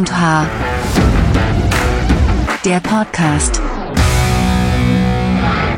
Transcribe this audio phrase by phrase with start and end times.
[0.00, 0.46] und H.
[2.64, 3.60] Der Podcast.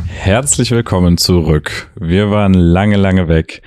[0.06, 1.90] Herzlich willkommen zurück.
[1.98, 3.62] Wir waren lange, lange weg.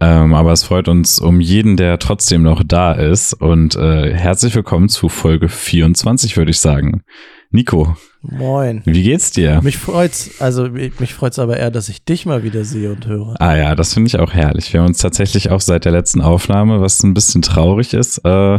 [0.00, 3.32] Ähm, aber es freut uns um jeden, der trotzdem noch da ist.
[3.32, 7.02] Und äh, herzlich willkommen zu Folge 24, würde ich sagen.
[7.50, 7.96] Nico.
[8.20, 8.82] Moin.
[8.84, 9.62] Wie geht's dir?
[9.62, 13.36] Mich freut's, also mich freut's aber eher, dass ich dich mal wieder sehe und höre.
[13.40, 14.70] Ah ja, das finde ich auch herrlich.
[14.70, 18.58] Wir haben uns tatsächlich auch seit der letzten Aufnahme, was ein bisschen traurig ist, äh,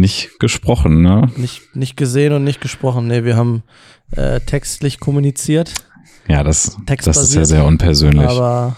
[0.00, 1.30] nicht gesprochen, ne?
[1.36, 3.06] Nicht, nicht gesehen und nicht gesprochen.
[3.06, 3.62] Nee, wir haben
[4.16, 5.74] äh, textlich kommuniziert.
[6.28, 8.28] Ja, das, das ist ja sehr unpersönlich.
[8.28, 8.76] Aber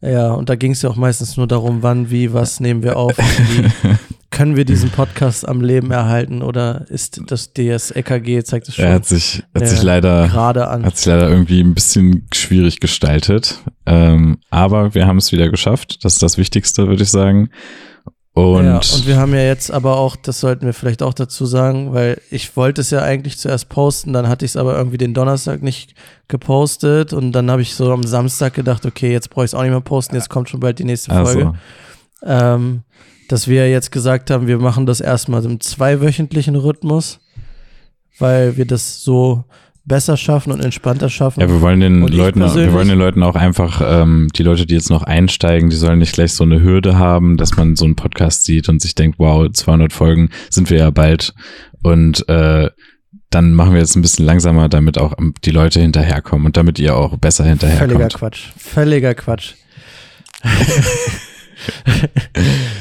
[0.00, 2.96] ja, und da ging es ja auch meistens nur darum, wann, wie, was nehmen wir
[2.96, 3.70] auf, wie
[4.30, 8.86] können wir diesen Podcast am Leben erhalten oder ist das DS-EKG, zeigt es schon.
[8.86, 10.84] Er hat sich, hat sich leider, gerade an.
[10.84, 13.60] hat sich leider irgendwie ein bisschen schwierig gestaltet.
[13.86, 16.04] Ähm, aber wir haben es wieder geschafft.
[16.04, 17.50] Das ist das Wichtigste, würde ich sagen.
[18.34, 21.44] Und, ja, und wir haben ja jetzt aber auch, das sollten wir vielleicht auch dazu
[21.44, 24.96] sagen, weil ich wollte es ja eigentlich zuerst posten, dann hatte ich es aber irgendwie
[24.96, 25.94] den Donnerstag nicht
[26.28, 29.60] gepostet und dann habe ich so am Samstag gedacht, okay, jetzt brauche ich es auch
[29.60, 31.52] nicht mehr posten, jetzt kommt schon bald die nächste Folge.
[32.22, 32.54] Also.
[32.54, 32.82] Ähm,
[33.28, 37.20] dass wir jetzt gesagt haben, wir machen das erstmal im zweiwöchentlichen Rhythmus,
[38.18, 39.44] weil wir das so
[39.84, 41.40] besser schaffen und entspannter schaffen.
[41.40, 44.74] Ja, wir wollen den Leuten, wir wollen den Leuten auch einfach, ähm, die Leute, die
[44.74, 47.96] jetzt noch einsteigen, die sollen nicht gleich so eine Hürde haben, dass man so einen
[47.96, 51.34] Podcast sieht und sich denkt, wow, 200 Folgen sind wir ja bald
[51.82, 52.70] und äh,
[53.30, 56.94] dann machen wir jetzt ein bisschen langsamer, damit auch die Leute hinterherkommen und damit ihr
[56.96, 57.92] auch besser hinterherkommt.
[57.92, 58.52] Völliger Quatsch.
[58.56, 59.54] Völliger Quatsch.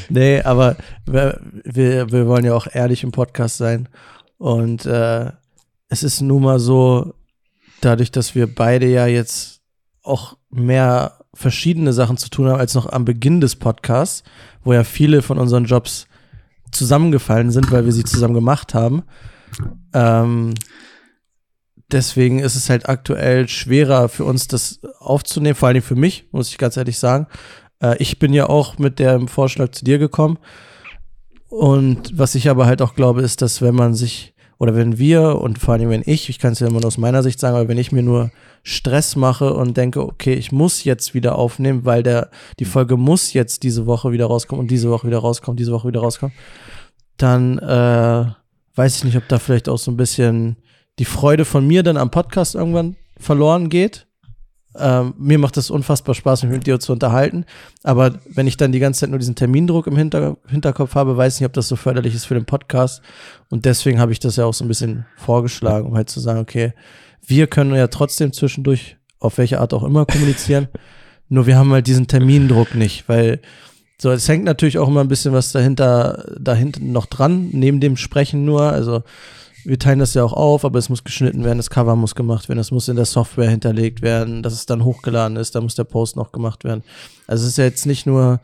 [0.09, 3.87] nee, aber wir, wir, wir wollen ja auch ehrlich im Podcast sein
[4.37, 5.31] und äh,
[5.91, 7.13] es ist nun mal so,
[7.81, 9.59] dadurch, dass wir beide ja jetzt
[10.03, 14.23] auch mehr verschiedene Sachen zu tun haben als noch am Beginn des Podcasts,
[14.63, 16.07] wo ja viele von unseren Jobs
[16.71, 19.03] zusammengefallen sind, weil wir sie zusammen gemacht haben.
[19.93, 20.53] Ähm,
[21.91, 26.47] deswegen ist es halt aktuell schwerer für uns, das aufzunehmen, vor allem für mich, muss
[26.47, 27.27] ich ganz ehrlich sagen.
[27.81, 30.39] Äh, ich bin ja auch mit dem Vorschlag zu dir gekommen.
[31.49, 34.30] Und was ich aber halt auch glaube, ist, dass wenn man sich
[34.61, 36.99] oder wenn wir und vor allem wenn ich, ich kann es ja immer nur aus
[36.99, 38.29] meiner Sicht sagen, aber wenn ich mir nur
[38.61, 42.29] Stress mache und denke, okay, ich muss jetzt wieder aufnehmen, weil der,
[42.59, 45.87] die Folge muss jetzt diese Woche wieder rauskommen und diese Woche wieder rauskommen, diese Woche
[45.87, 46.35] wieder rauskommen,
[47.17, 48.25] dann äh,
[48.75, 50.57] weiß ich nicht, ob da vielleicht auch so ein bisschen
[50.99, 54.05] die Freude von mir dann am Podcast irgendwann verloren geht.
[54.77, 57.45] Ähm, mir macht das unfassbar Spaß, mich mit dir zu unterhalten.
[57.83, 61.35] Aber wenn ich dann die ganze Zeit nur diesen Termindruck im Hinter Hinterkopf habe, weiß
[61.35, 63.01] ich nicht, ob das so förderlich ist für den Podcast.
[63.49, 66.39] Und deswegen habe ich das ja auch so ein bisschen vorgeschlagen, um halt zu sagen,
[66.39, 66.73] okay,
[67.25, 70.67] wir können ja trotzdem zwischendurch auf welche Art auch immer kommunizieren.
[71.31, 73.39] nur wir haben halt diesen Termindruck nicht, weil
[73.97, 77.97] so, es hängt natürlich auch immer ein bisschen was dahinter, dahinter noch dran, neben dem
[77.97, 78.63] Sprechen nur.
[78.63, 79.03] Also
[79.65, 82.49] wir teilen das ja auch auf, aber es muss geschnitten werden, das Cover muss gemacht
[82.49, 85.75] werden, das muss in der Software hinterlegt werden, dass es dann hochgeladen ist, da muss
[85.75, 86.83] der Post noch gemacht werden.
[87.27, 88.39] Also es ist ja jetzt nicht nur,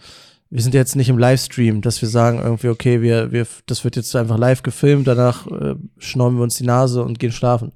[0.50, 3.95] wir sind jetzt nicht im Livestream, dass wir sagen irgendwie, okay, wir, wir, das wird
[3.95, 7.72] jetzt einfach live gefilmt, danach äh, schnauben wir uns die Nase und gehen schlafen.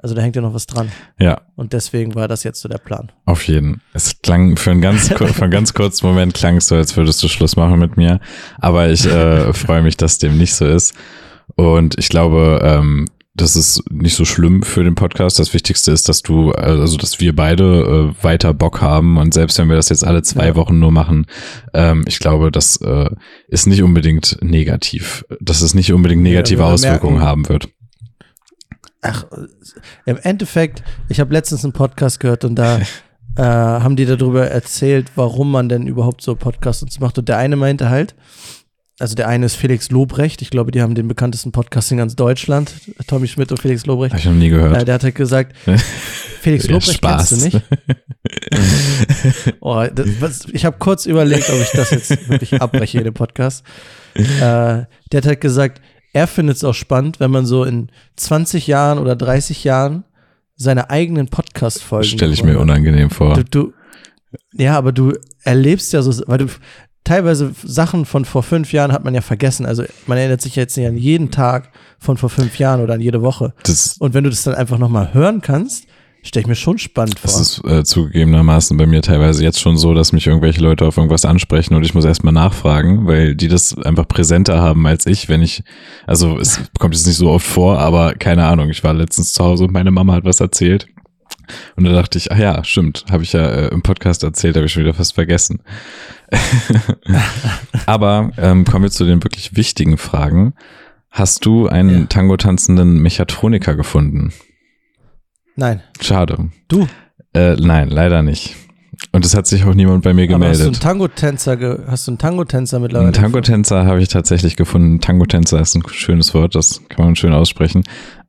[0.00, 0.92] Also da hängt ja noch was dran.
[1.18, 1.40] Ja.
[1.56, 3.10] Und deswegen war das jetzt so der Plan.
[3.24, 3.80] Auf jeden.
[3.92, 7.20] Es klang für einen ganz, für einen ganz kurzen Moment klang es so, als würdest
[7.22, 8.20] du Schluss machen mit mir.
[8.58, 10.94] Aber ich äh, freue mich, dass dem nicht so ist.
[11.56, 13.06] Und ich glaube, ähm,
[13.40, 15.38] das ist nicht so schlimm für den Podcast.
[15.38, 19.58] Das Wichtigste ist, dass du, also dass wir beide äh, weiter Bock haben und selbst
[19.58, 20.56] wenn wir das jetzt alle zwei ja.
[20.56, 21.26] Wochen nur machen,
[21.72, 23.10] ähm, ich glaube, das äh,
[23.46, 27.68] ist nicht unbedingt negativ, dass es nicht unbedingt negative ja, Auswirkungen merken, haben wird.
[29.00, 29.24] Ach,
[30.04, 32.80] im Endeffekt, ich habe letztens einen Podcast gehört und da
[33.36, 37.18] äh, haben die darüber erzählt, warum man denn überhaupt so Podcasts macht.
[37.18, 38.16] Und der eine meinte halt,
[38.98, 40.42] also der eine ist Felix Lobrecht.
[40.42, 42.74] Ich glaube, die haben den bekanntesten Podcast in ganz Deutschland.
[43.06, 44.12] Tommy Schmidt und Felix Lobrecht.
[44.12, 44.76] Habe ich noch nie gehört.
[44.76, 45.56] Äh, der hat halt gesagt,
[46.40, 47.28] Felix Lobrecht Spaß.
[47.28, 47.62] kennst du nicht?
[49.60, 53.64] oh, das, was, ich habe kurz überlegt, ob ich das jetzt wirklich abbreche dem Podcast.
[54.14, 55.80] Äh, der hat halt gesagt,
[56.12, 60.04] er findet es auch spannend, wenn man so in 20 Jahren oder 30 Jahren
[60.56, 62.08] seine eigenen Podcast-Folgen.
[62.08, 63.34] Stelle ich mir unangenehm vor.
[63.34, 63.72] Du, du,
[64.54, 65.12] ja, aber du
[65.44, 66.46] erlebst ja so, weil du,
[67.04, 69.66] teilweise Sachen von vor fünf Jahren hat man ja vergessen.
[69.66, 73.00] Also man erinnert sich jetzt nicht an jeden Tag von vor fünf Jahren oder an
[73.00, 73.54] jede Woche.
[73.62, 75.86] Das und wenn du das dann einfach nochmal hören kannst,
[76.22, 77.30] stelle ich mir schon spannend vor.
[77.30, 80.96] Das ist äh, zugegebenermaßen bei mir teilweise jetzt schon so, dass mich irgendwelche Leute auf
[80.96, 85.28] irgendwas ansprechen und ich muss erstmal nachfragen, weil die das einfach präsenter haben als ich,
[85.28, 85.62] wenn ich,
[86.06, 89.44] also es kommt jetzt nicht so oft vor, aber keine Ahnung, ich war letztens zu
[89.44, 90.88] Hause und meine Mama hat was erzählt.
[91.76, 94.66] Und da dachte ich, ach ja, stimmt, habe ich ja äh, im Podcast erzählt, habe
[94.66, 95.60] ich schon wieder fast vergessen.
[97.86, 100.54] Aber ähm, kommen wir zu den wirklich wichtigen Fragen.
[101.10, 102.06] Hast du einen Ja.
[102.06, 104.32] Tango tanzenden Mechatroniker gefunden?
[105.56, 105.82] Nein.
[106.00, 106.50] Schade.
[106.68, 106.86] Du?
[107.34, 108.54] Äh, nein, leider nicht.
[109.12, 110.82] Und es hat sich auch niemand bei mir Aber hast du einen gemeldet.
[110.82, 113.06] Tango-Tänzer, ge- hast du einen Tango-Tänzer mittlerweile?
[113.08, 115.00] Einen Tango-Tänzer habe ich tatsächlich gefunden.
[115.00, 117.84] Tango-Tänzer ist ein schönes Wort, das kann man schön aussprechen.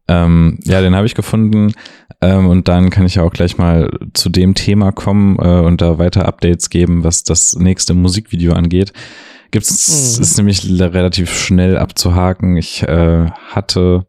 [0.10, 1.72] Ähm, ja, den habe ich gefunden.
[2.20, 5.82] Ähm, und dann kann ich ja auch gleich mal zu dem Thema kommen äh, und
[5.82, 8.92] da weiter Updates geben, was das nächste Musikvideo angeht.
[9.52, 10.24] Gibt's, Mhm.
[10.24, 12.58] ist nämlich relativ schnell abzuhaken.
[12.58, 14.08] Ich äh, hatte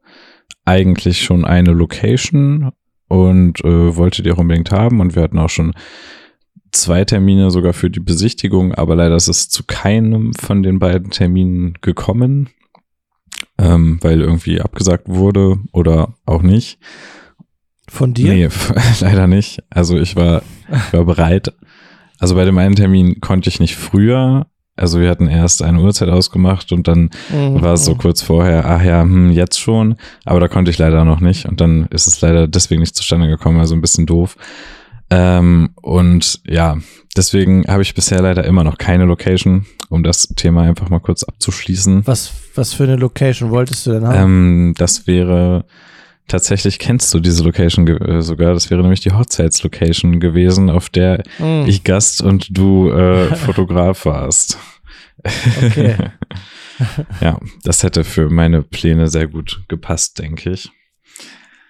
[0.64, 2.70] eigentlich schon eine Location
[3.08, 5.73] und äh, wollte die auch unbedingt haben und wir hatten auch schon
[6.73, 11.11] zwei Termine sogar für die Besichtigung, aber leider ist es zu keinem von den beiden
[11.11, 12.49] Terminen gekommen,
[13.60, 16.78] ähm, weil irgendwie abgesagt wurde oder auch nicht.
[17.88, 18.32] Von dir?
[18.32, 18.48] Nee,
[19.00, 19.62] leider nicht.
[19.68, 21.52] Also ich war, ich war bereit.
[22.18, 24.46] Also bei dem einen Termin konnte ich nicht früher.
[24.76, 27.60] Also wir hatten erst eine Uhrzeit ausgemacht und dann Mhm.
[27.60, 29.96] war es so kurz vorher, ach ja, hm, jetzt schon.
[30.24, 31.44] Aber da konnte ich leider noch nicht.
[31.46, 34.36] Und dann ist es leider deswegen nicht zustande gekommen, also ein bisschen doof.
[35.10, 36.78] Ähm, und ja,
[37.16, 41.25] deswegen habe ich bisher leider immer noch keine Location, um das Thema einfach mal kurz
[41.25, 42.06] abzuschließen.
[42.06, 44.16] Was, was für eine Location wolltest du denn haben?
[44.16, 45.66] Ähm, das wäre
[46.28, 48.54] tatsächlich kennst du diese Location äh, sogar.
[48.54, 51.64] Das wäre nämlich die Hochzeitslocation gewesen, auf der Mhm.
[51.66, 54.58] ich Gast und du äh, Fotograf warst.
[55.62, 55.96] Okay.
[57.20, 60.70] ja, das hätte für meine Pläne sehr gut gepasst, denke ich.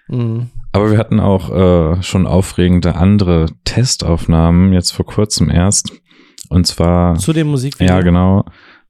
[0.07, 0.49] Mhm.
[0.73, 1.49] Aber wir hatten auch
[1.97, 5.91] äh, schon aufregende andere Testaufnahmen, jetzt vor kurzem erst.
[6.51, 7.95] Und zwar, Zu dem Musikvideo?
[7.95, 8.43] ja, genau.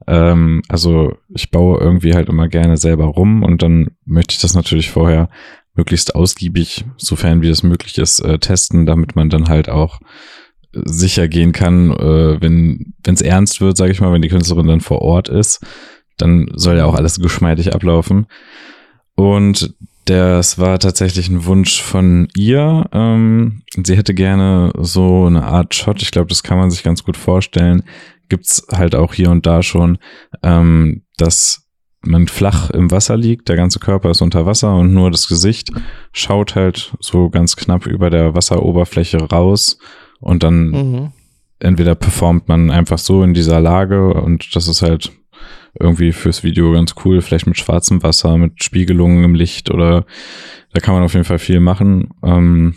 [0.07, 4.55] Ähm, also ich baue irgendwie halt immer gerne selber rum und dann möchte ich das
[4.55, 5.29] natürlich vorher
[5.75, 9.99] möglichst ausgiebig, sofern wie es möglich ist, äh, testen, damit man dann halt auch
[10.73, 14.81] sicher gehen kann, äh, wenn es ernst wird, sage ich mal, wenn die Künstlerin dann
[14.81, 15.63] vor Ort ist,
[16.17, 18.25] dann soll ja auch alles geschmeidig ablaufen.
[19.15, 19.75] Und
[20.05, 22.85] das war tatsächlich ein Wunsch von ihr.
[22.91, 26.01] Ähm, sie hätte gerne so eine Art Shot.
[26.01, 27.83] Ich glaube, das kann man sich ganz gut vorstellen.
[28.29, 29.97] Gibt's halt auch hier und da schon,
[30.43, 31.67] ähm, dass
[32.03, 35.71] man flach im Wasser liegt, der ganze Körper ist unter Wasser und nur das Gesicht
[36.13, 39.77] schaut halt so ganz knapp über der Wasseroberfläche raus
[40.19, 41.11] und dann Mhm.
[41.59, 45.11] entweder performt man einfach so in dieser Lage und das ist halt
[45.79, 50.05] irgendwie fürs Video ganz cool, vielleicht mit schwarzem Wasser, mit Spiegelungen im Licht oder
[50.73, 52.09] da kann man auf jeden Fall viel machen.
[52.23, 52.75] Ähm,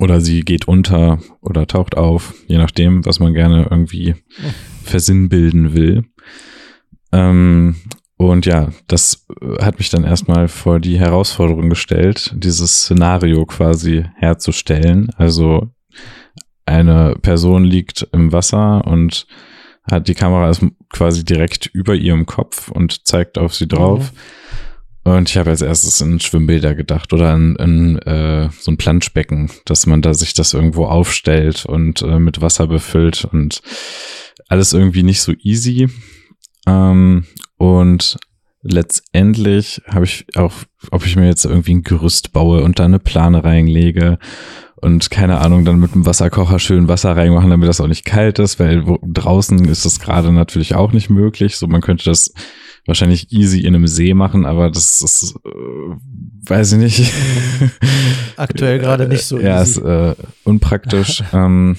[0.00, 4.14] oder sie geht unter oder taucht auf, je nachdem, was man gerne irgendwie
[4.82, 6.04] versinnbilden will.
[7.12, 7.76] Ähm,
[8.16, 14.04] und ja, das äh, hat mich dann erstmal vor die Herausforderung gestellt, dieses Szenario quasi
[14.16, 15.10] herzustellen.
[15.16, 15.70] Also
[16.66, 19.26] eine Person liegt im Wasser und
[19.90, 24.12] hat die Kamera ist quasi direkt über ihrem Kopf und zeigt auf sie drauf.
[25.04, 29.50] Und ich habe als erstes in Schwimmbilder gedacht oder in, in äh, so ein Planschbecken,
[29.66, 33.60] dass man da sich das irgendwo aufstellt und äh, mit Wasser befüllt und
[34.48, 35.90] alles irgendwie nicht so easy.
[36.66, 37.26] Ähm,
[37.58, 38.16] und
[38.62, 40.54] letztendlich habe ich auch,
[40.90, 44.18] ob ich mir jetzt irgendwie ein Gerüst baue und da eine Plane reinlege
[44.84, 48.38] und keine Ahnung, dann mit dem Wasserkocher schön Wasser reinmachen, damit das auch nicht kalt
[48.38, 51.56] ist, weil wo, draußen ist das gerade natürlich auch nicht möglich.
[51.56, 52.34] So, man könnte das
[52.86, 55.48] wahrscheinlich easy in einem See machen, aber das ist, äh,
[56.48, 57.12] weiß ich nicht.
[58.36, 59.80] Aktuell gerade nicht so Ja, easy.
[59.80, 61.24] ist äh, unpraktisch.
[61.32, 61.76] ähm,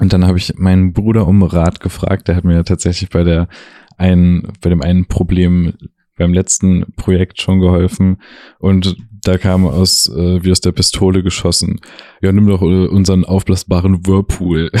[0.00, 2.28] und dann habe ich meinen Bruder um Rat gefragt.
[2.28, 3.48] Der hat mir ja tatsächlich bei der
[3.96, 5.72] einen, bei dem einen Problem
[6.16, 8.18] beim letzten Projekt schon geholfen.
[8.58, 11.80] Und da kam aus, äh, wie aus der Pistole geschossen.
[12.20, 14.70] Ja, nimm doch äh, unseren aufblasbaren Whirlpool.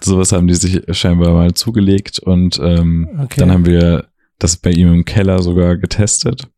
[0.00, 3.40] Sowas haben die sich scheinbar mal zugelegt und ähm, Okay.
[3.40, 4.06] dann haben wir
[4.38, 6.48] das bei ihm im Keller sogar getestet.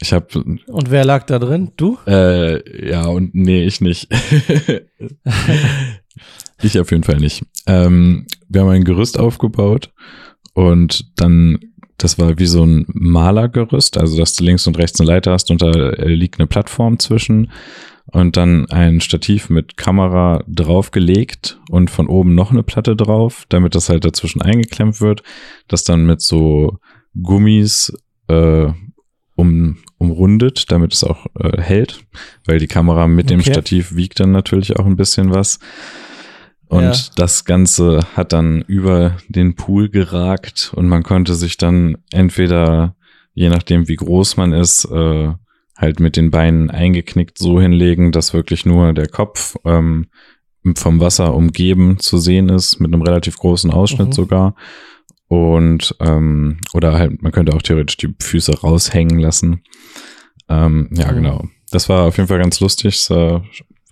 [0.00, 0.26] Ich habe
[0.66, 1.72] Und wer lag da drin?
[1.76, 1.98] Du?
[2.06, 4.08] äh, ja, und nee, ich nicht.
[6.62, 7.44] ich auf jeden Fall nicht.
[7.66, 9.92] Ähm, wir haben ein Gerüst aufgebaut
[10.54, 11.58] und dann,
[12.02, 15.50] das war wie so ein Malergerüst, also dass du links und rechts eine Leiter hast
[15.52, 17.52] und da äh, liegt eine Plattform zwischen
[18.06, 23.76] und dann ein Stativ mit Kamera draufgelegt und von oben noch eine Platte drauf, damit
[23.76, 25.22] das halt dazwischen eingeklemmt wird,
[25.68, 26.78] das dann mit so
[27.22, 27.92] Gummis
[28.26, 28.66] äh,
[29.36, 32.04] um, umrundet, damit es auch äh, hält,
[32.46, 33.52] weil die Kamera mit dem Okay.
[33.52, 35.60] Stativ wiegt dann natürlich auch ein bisschen was.
[36.72, 37.12] Und Ja.
[37.16, 42.96] das Ganze hat dann über den Pool geragt und man konnte sich dann entweder,
[43.34, 45.34] je nachdem wie groß man ist, äh,
[45.76, 50.06] halt mit den Beinen eingeknickt so hinlegen, dass wirklich nur der Kopf ähm,
[50.76, 54.12] vom Wasser umgeben zu sehen ist, mit einem relativ großen Ausschnitt Mhm.
[54.12, 54.54] sogar.
[55.28, 59.62] Und ähm, oder halt, man könnte auch theoretisch die Füße raushängen lassen.
[60.48, 61.16] Ähm, ja, Mhm.
[61.16, 61.44] genau.
[61.70, 63.42] Das war auf jeden Fall ganz lustig, war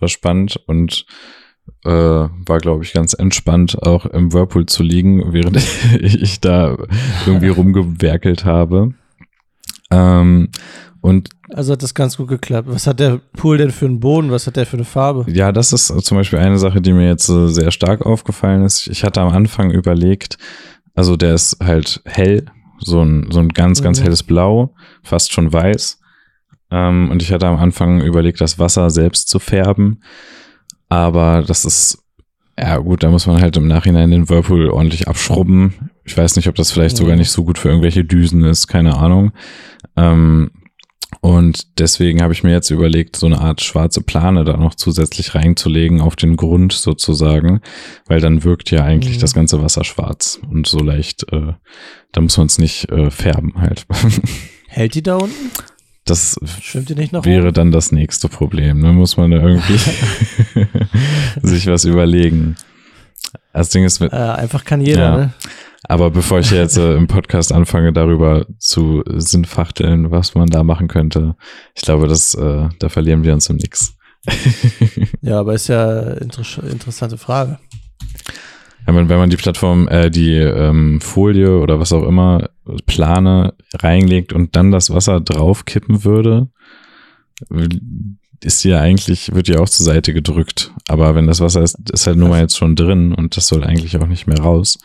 [0.07, 1.05] spannend und
[1.85, 5.57] äh, war, glaube ich, ganz entspannt, auch im Whirlpool zu liegen, während
[5.99, 6.77] ich da
[7.25, 8.93] irgendwie rumgewerkelt habe.
[9.91, 10.49] Ähm,
[11.01, 12.67] und Also hat das ganz gut geklappt.
[12.71, 14.29] Was hat der Pool denn für einen Boden?
[14.31, 15.25] Was hat der für eine Farbe?
[15.31, 18.87] ja, das ist zum Beispiel eine Sache, die mir jetzt sehr stark aufgefallen ist.
[18.87, 20.37] Ich hatte am Anfang überlegt,
[20.93, 22.45] also der ist halt hell,
[22.79, 24.03] so ein, so ein ganz, ganz Mhm.
[24.03, 25.99] helles Blau, fast schon weiß.
[26.69, 30.03] Ähm, und ich hatte am Anfang überlegt, das Wasser selbst zu färben.
[30.91, 31.99] Aber das ist,
[32.59, 35.89] ja gut, da muss man halt im Nachhinein den Whirlpool ordentlich abschrubben.
[36.03, 37.19] Ich weiß nicht, ob das vielleicht sogar Mhm.
[37.19, 39.31] nicht so gut für irgendwelche Düsen ist, keine Ahnung.
[39.95, 40.51] Ähm,
[41.21, 45.33] und deswegen habe ich mir jetzt überlegt, so eine Art schwarze Plane da noch zusätzlich
[45.33, 47.61] reinzulegen auf den Grund sozusagen,
[48.07, 49.21] weil dann wirkt ja eigentlich Mhm.
[49.21, 51.53] das ganze Wasser schwarz und so leicht, äh,
[52.11, 53.85] da muss man es nicht äh, färben halt.
[54.67, 55.51] Hält die da unten?
[56.11, 56.37] Das
[57.23, 57.53] wäre oben?
[57.53, 58.79] dann das nächste Problem.
[58.79, 58.91] Ne?
[58.93, 59.77] Muss man da irgendwie
[61.41, 62.55] sich was überlegen.
[63.53, 65.17] Das Ding ist, mit, Äh, einfach kann jeder, Ja.
[65.17, 65.33] ne?
[65.87, 70.87] aber bevor ich jetzt äh, im Podcast anfange, darüber zu sinnfachteln, was man da machen
[70.87, 71.35] könnte,
[71.75, 73.95] ich glaube, das, äh, da verlieren wir uns um nix.
[75.21, 77.57] Ja, aber ist ja inter interessante Frage.
[78.85, 82.49] Wenn man, wenn man die Plattform, äh, die ähm, Folie oder was auch immer,
[82.87, 86.47] Plane reinlegt und dann das Wasser draufkippen würde,
[88.43, 90.71] ist die ja eigentlich, wird die auch zur Seite gedrückt.
[90.87, 93.63] Aber wenn das Wasser ist, ist halt nur mal jetzt schon drin und das soll
[93.63, 94.79] eigentlich auch nicht mehr raus.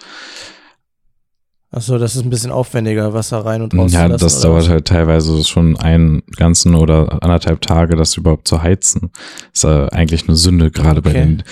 [1.73, 4.69] Achso, das ist ein bisschen aufwendiger, Wasser rein und raus Ja, das dauert was?
[4.69, 9.11] halt teilweise schon einen ganzen oder anderthalb Tage, das überhaupt zu heizen.
[9.53, 11.19] ist äh, eigentlich eine Sünde, gerade bei Okay.
[11.21, 11.43] den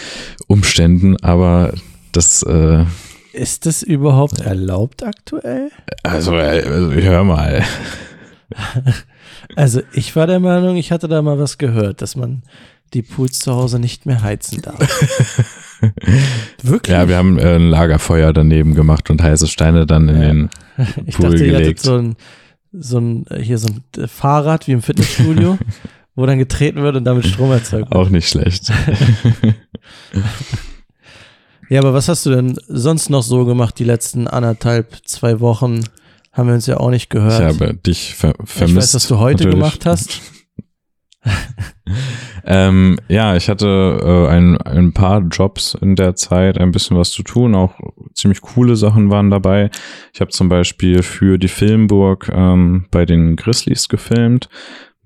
[0.47, 1.75] Umständen, aber
[2.16, 2.85] das, äh,
[3.33, 5.71] Ist das überhaupt erlaubt aktuell?
[6.02, 7.62] also, äh, also hör mal.
[9.56, 12.42] Also ich war der Meinung, ich hatte da mal was gehört, dass man
[12.94, 14.78] die Pools zu Hause nicht mehr heizen darf.
[16.62, 16.94] Wirklich?
[16.97, 20.28] Ja, wir haben äh, ein Lagerfeuer daneben gemacht und heiße Steine dann in Ja.
[20.28, 20.50] den
[21.06, 21.80] ich Pool dachte, ihr hattet gelegt.
[21.80, 22.16] so ein,
[22.73, 25.59] so ein, äh, hier so ein äh, Fahrrad wie im Fitnessstudio,
[26.14, 27.92] wo dann getreten wird und damit Strom erzeugt wird.
[28.00, 28.73] auch nicht schlecht.
[31.71, 35.80] Ja, aber was hast du denn sonst noch so gemacht die letzten anderthalb, zwei Wochen?
[36.33, 37.42] Haben wir uns ja auch nicht Ich gehört.
[37.61, 38.76] habe dich ver Ich vermisst.
[38.76, 39.54] weiß, was du heute natürlich.
[39.54, 40.21] gemacht hast.
[42.44, 43.66] ähm, ja, ich hatte
[44.02, 47.75] äh, ein, ein paar Jobs in der Zeit, ein bisschen was zu tun, auch
[48.14, 49.71] ziemlich coole Sachen waren dabei.
[50.12, 54.49] Ich habe zum Beispiel für die Filmburg ähm, bei den Grizzlies gefilmt,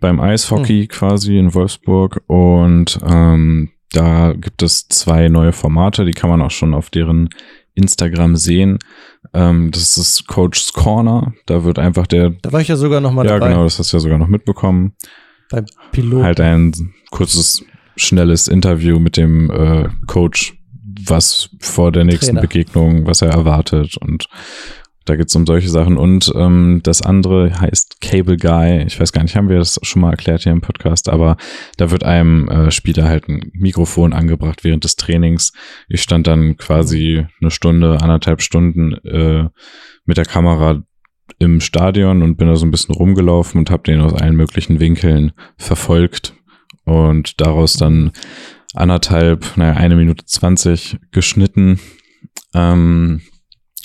[0.00, 0.88] beim Eishockey Hm.
[0.88, 6.50] quasi in Wolfsburg und ähm, da gibt es zwei neue Formate, die kann man auch
[6.50, 7.28] schon auf deren
[7.74, 8.78] Instagram sehen.
[9.32, 13.12] Ähm, das ist Coach's Corner, da wird einfach der, Da war ich ja sogar noch
[13.12, 14.94] mal ja dabei genau, das hast du ja sogar noch mitbekommen
[15.50, 16.24] beim Pilot.
[16.24, 17.64] halt ein kurzes,
[17.96, 20.54] schnelles Interview mit dem äh, Coach,
[21.04, 22.40] was vor der nächsten Trainer.
[22.42, 24.28] Begegnung, was er erwartet und
[25.08, 25.96] da geht's um solche Sachen.
[25.96, 28.84] Und ähm, das andere heißt Cable Guy.
[28.86, 31.36] Ich weiß gar nicht, haben wir das schon mal erklärt hier im Podcast, aber
[31.76, 35.52] da wird einem äh, Spieler halt ein Mikrofon angebracht während des Trainings.
[35.88, 39.48] Ich stand dann quasi eine Stunde, anderthalb Stunden äh,
[40.04, 40.82] mit der Kamera
[41.38, 44.80] im Stadion und bin da so ein bisschen rumgelaufen und habe den aus allen möglichen
[44.80, 46.34] Winkeln verfolgt
[46.84, 48.12] und daraus dann
[48.74, 51.80] anderthalb, naja, eine Minute zwanzig geschnitten.
[52.54, 53.20] Ähm,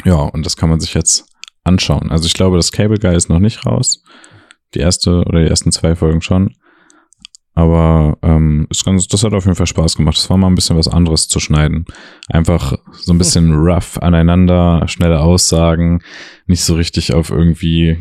[0.04, 1.26] ja, und das kann man sich jetzt
[1.64, 2.12] anschauen.
[2.12, 4.04] Also ich glaube, das Cable Guy ist noch nicht raus.
[4.74, 6.56] Die erste oder die ersten zwei Folgen schon.
[7.56, 10.18] Aber ähm, ist ganz, das hat auf jeden Fall Spaß gemacht.
[10.18, 11.86] Das war mal ein bisschen was anderes zu schneiden.
[12.28, 16.02] Einfach so ein bisschen rough aneinander, schnelle Aussagen,
[16.48, 17.98] nicht so richtig auf irgendwie.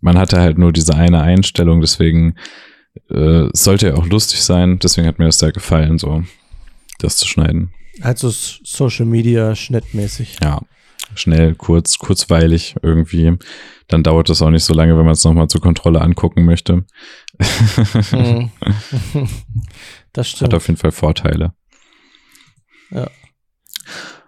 [0.00, 2.36] Man hatte halt nur diese eine Einstellung, deswegen
[3.08, 4.78] äh, sollte ja auch lustig sein.
[4.78, 6.22] Deswegen hat mir das sehr gefallen, so
[6.98, 7.72] das zu schneiden.
[8.02, 10.36] Also Social Media schnittmäßig.
[10.42, 10.60] Ja,
[11.14, 13.36] schnell, kurz, kurzweilig irgendwie.
[13.88, 16.84] Dann dauert das auch nicht so lange, wenn man es nochmal zur Kontrolle angucken möchte.
[20.12, 20.54] Das Hat stimmt.
[20.54, 21.52] auf jeden Fall Vorteile.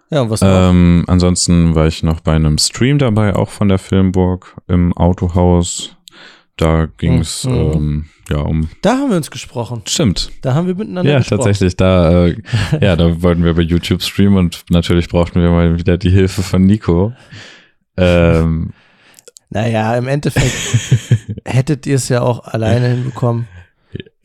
[0.09, 0.41] Ja, und was?
[0.43, 5.97] Ähm, ansonsten war ich noch bei einem Stream dabei, auch von der Filmburg im Autohaus.
[6.57, 7.53] Da ging es Mhm.
[7.53, 8.69] ähm, ja um.
[8.81, 9.81] Da haben wir uns gesprochen.
[9.87, 10.31] Stimmt.
[10.41, 11.37] Da haben wir miteinander Ja, gesprochen.
[11.39, 11.75] tatsächlich.
[11.77, 12.35] Da, äh,
[12.79, 16.43] ja, da wollten wir bei YouTube streamen und natürlich brauchten wir mal wieder die Hilfe
[16.43, 17.13] von Nico.
[17.97, 18.73] Ähm,
[19.49, 20.51] Naja, im Endeffekt
[21.45, 23.47] hättet ihr es ja auch alleine hinbekommen.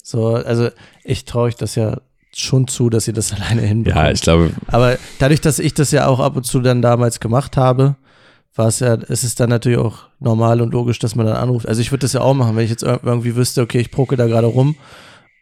[0.02, 0.70] So, also
[1.04, 2.00] ich traue euch das ja
[2.34, 4.04] schon zu, dass ihr das alleine hinbekommt.
[4.04, 7.20] ja, ich glaube, Aber dadurch, dass ich das ja auch ab und zu dann damals
[7.20, 7.96] gemacht habe,
[8.54, 11.68] war es ja, es ist dann natürlich auch normal und logisch, dass man dann anruft.
[11.68, 14.16] Also ich würde das ja auch machen, wenn ich jetzt irgendwie wüsste, okay, ich proke
[14.16, 14.76] da gerade rum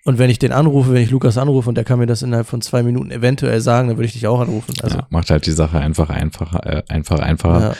[0.06, 2.46] und wenn ich den anrufe, wenn ich Lukas anrufe und der kann mir das innerhalb
[2.46, 4.74] von zwei Minuten eventuell sagen, dann würde ich dich auch anrufen.
[4.80, 7.74] Also ja, macht halt die Sache einfach einfacher, äh, einfach einfacher.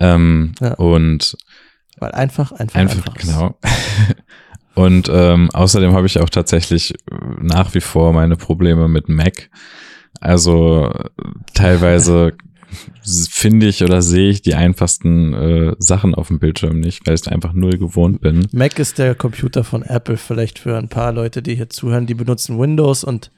[0.00, 0.14] Ja.
[0.14, 0.74] Ähm, ja.
[0.74, 1.36] Und
[2.00, 3.06] weil einfach, einfach, einfach.
[3.06, 3.58] einfach genau.
[4.74, 6.94] und ähm, außerdem habe ich auch tatsächlich
[7.40, 9.48] nach wie vor meine Probleme mit Mac.
[10.20, 10.92] Also
[11.54, 12.32] teilweise
[13.30, 17.22] finde ich oder sehe ich die einfachsten äh, Sachen auf dem Bildschirm nicht, weil ich
[17.22, 18.46] es einfach null gewohnt bin.
[18.52, 22.14] Mac ist der Computer von Apple, vielleicht für ein paar Leute, die hier zuhören, die
[22.14, 23.30] benutzen Windows und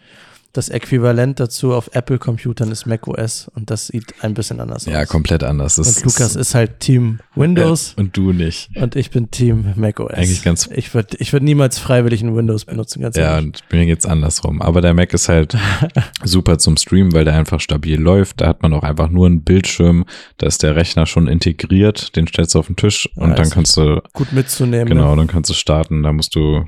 [0.52, 4.99] das Äquivalent dazu auf Apple-Computern ist macOS und das sieht ein bisschen anders ja, aus.
[4.99, 5.76] Ja, komplett anders.
[5.76, 7.95] Das und Lukas ist, halt Team Windows.
[7.97, 8.71] und du nicht.
[8.75, 10.14] Und ich bin Team macOS.
[10.14, 10.69] Eigentlich ganz.
[10.73, 13.47] Ich würde ich würd niemals freiwillig ein Windows benutzen, ganz Ja, ehrlich.
[13.47, 14.61] und mir geht's andersrum.
[14.61, 15.57] Aber der Mac ist halt
[16.25, 18.40] super zum Streamen, weil der einfach stabil läuft.
[18.40, 20.04] Da hat man auch einfach nur einen Bildschirm.
[20.38, 22.16] Da ist der Rechner schon integriert.
[22.16, 24.02] Den stellst du auf den Tisch ja, und dann kannst du.
[24.12, 24.88] Gut mitzunehmen.
[24.88, 25.16] Genau, ne?
[25.19, 26.02] dann kannst du starten.
[26.02, 26.64] Da musst du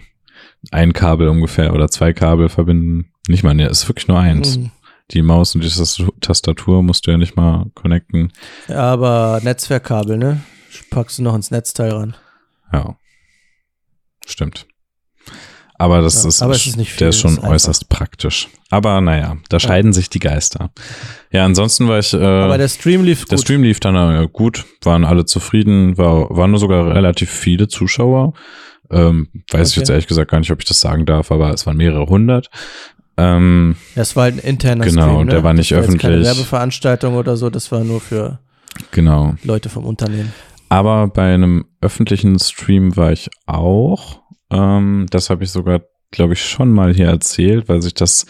[0.71, 3.12] ein Kabel ungefähr oder zwei Kabel verbinden.
[3.29, 4.59] Nicht mal, ne, ist wirklich nur eins.
[4.59, 4.71] Mhm.
[5.11, 8.33] Die Maus und die Tastatur musst du ja nicht mal connecten.
[8.69, 10.41] Aber Netzwerkkabel, ne?
[10.91, 12.17] Packst du noch ins Netzteil ran.
[12.73, 12.97] Ja.
[14.27, 14.67] Stimmt.
[15.75, 18.49] Aber das ja, ist, aber ist nicht viel, der ist schon ist äußerst praktisch.
[18.71, 19.95] Aber naja, da scheiden ja.
[19.95, 20.71] sich die Geister.
[21.33, 22.15] Ja, ansonsten war ich.
[22.15, 23.33] Äh, aber der Stream lief gut.
[23.33, 27.67] Der Stream lief dann äh, gut, waren alle zufrieden, war, waren nur sogar relativ viele
[27.67, 28.33] Zuschauer.
[28.91, 29.71] Ähm, weiß okay.
[29.71, 32.07] ich jetzt ehrlich gesagt gar nicht, ob ich das sagen darf, aber es waren mehrere
[32.07, 32.49] hundert.
[33.17, 35.33] Ähm, das war halt ein interner genau, Stream, ne?
[35.33, 36.03] der war nicht das war öffentlich.
[36.03, 38.39] Keine Werbeveranstaltung oder so, das war nur für
[38.91, 39.35] genau.
[39.45, 40.33] Leute vom Unternehmen.
[40.69, 44.23] Aber bei einem öffentlichen Stream war ich auch.
[44.51, 48.25] Ähm, das habe ich sogar, glaube ich, schon mal hier erzählt, weil sich das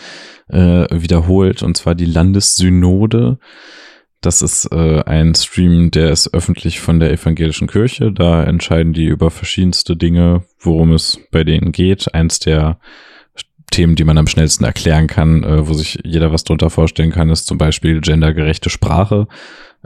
[0.48, 1.62] äh, wiederholt.
[1.62, 3.38] Und zwar die Landessynode
[4.22, 8.12] das ist äh, ein Stream, der ist öffentlich von der evangelischen Kirche.
[8.12, 12.14] Da entscheiden die über verschiedenste Dinge, worum es bei denen geht.
[12.14, 12.78] Eins der
[13.72, 17.30] Themen, die man am schnellsten erklären kann, äh, wo sich jeder was drunter vorstellen kann,
[17.30, 19.26] ist zum Beispiel gendergerechte Sprache.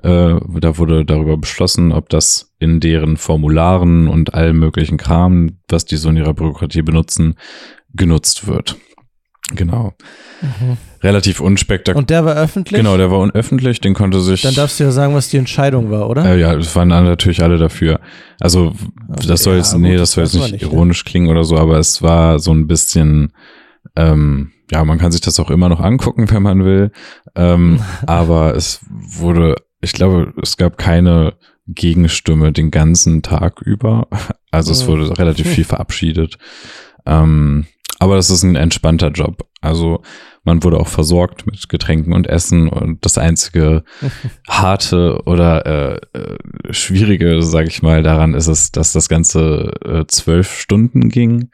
[0.02, 5.86] Äh, da wurde darüber beschlossen, ob das in deren Formularen und allem möglichen Kram, was
[5.86, 7.36] die so in ihrer Bürokratie benutzen,
[7.94, 8.76] genutzt wird.
[9.54, 9.94] Genau.
[10.42, 10.76] Mhm.
[11.02, 11.98] Relativ unspektakulär.
[11.98, 12.78] Und der war öffentlich?
[12.78, 14.42] Genau, der war unöffentlich, den konnte sich.
[14.42, 16.24] Dann darfst du ja sagen, was die Entscheidung war, oder?
[16.24, 18.00] Äh, ja, es waren natürlich alle dafür.
[18.40, 18.74] Also,
[19.26, 21.10] das soll jetzt, ja, nee, gut, das soll jetzt nicht, nicht ironisch ne?
[21.10, 23.32] klingen oder so, aber es war so ein bisschen,
[23.94, 26.90] ähm, ja, man kann sich das auch immer noch angucken, wenn man will.
[27.34, 31.34] Ähm, aber es wurde, ich glaube, es gab keine
[31.68, 34.08] Gegenstimme den ganzen Tag über.
[34.50, 36.38] Also es wurde relativ viel verabschiedet.
[37.04, 37.66] Ähm,
[37.98, 39.48] aber das ist ein entspannter Job.
[39.60, 40.02] Also
[40.44, 43.84] man wurde auch versorgt mit Getränken und Essen und das einzige
[44.48, 50.06] harte oder äh, äh, schwierige, sage ich mal, daran ist es, dass das Ganze äh,
[50.06, 51.50] zwölf Stunden ging.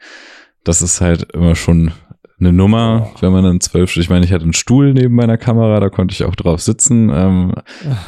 [0.63, 1.91] Das ist halt immer schon
[2.39, 5.37] eine Nummer, wenn man dann zwölf Stunden, ich meine, ich hatte einen Stuhl neben meiner
[5.37, 7.53] Kamera, da konnte ich auch drauf sitzen, ähm,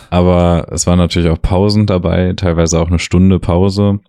[0.09, 3.99] aber es waren natürlich auch Pausen dabei, teilweise auch eine Stunde Pause,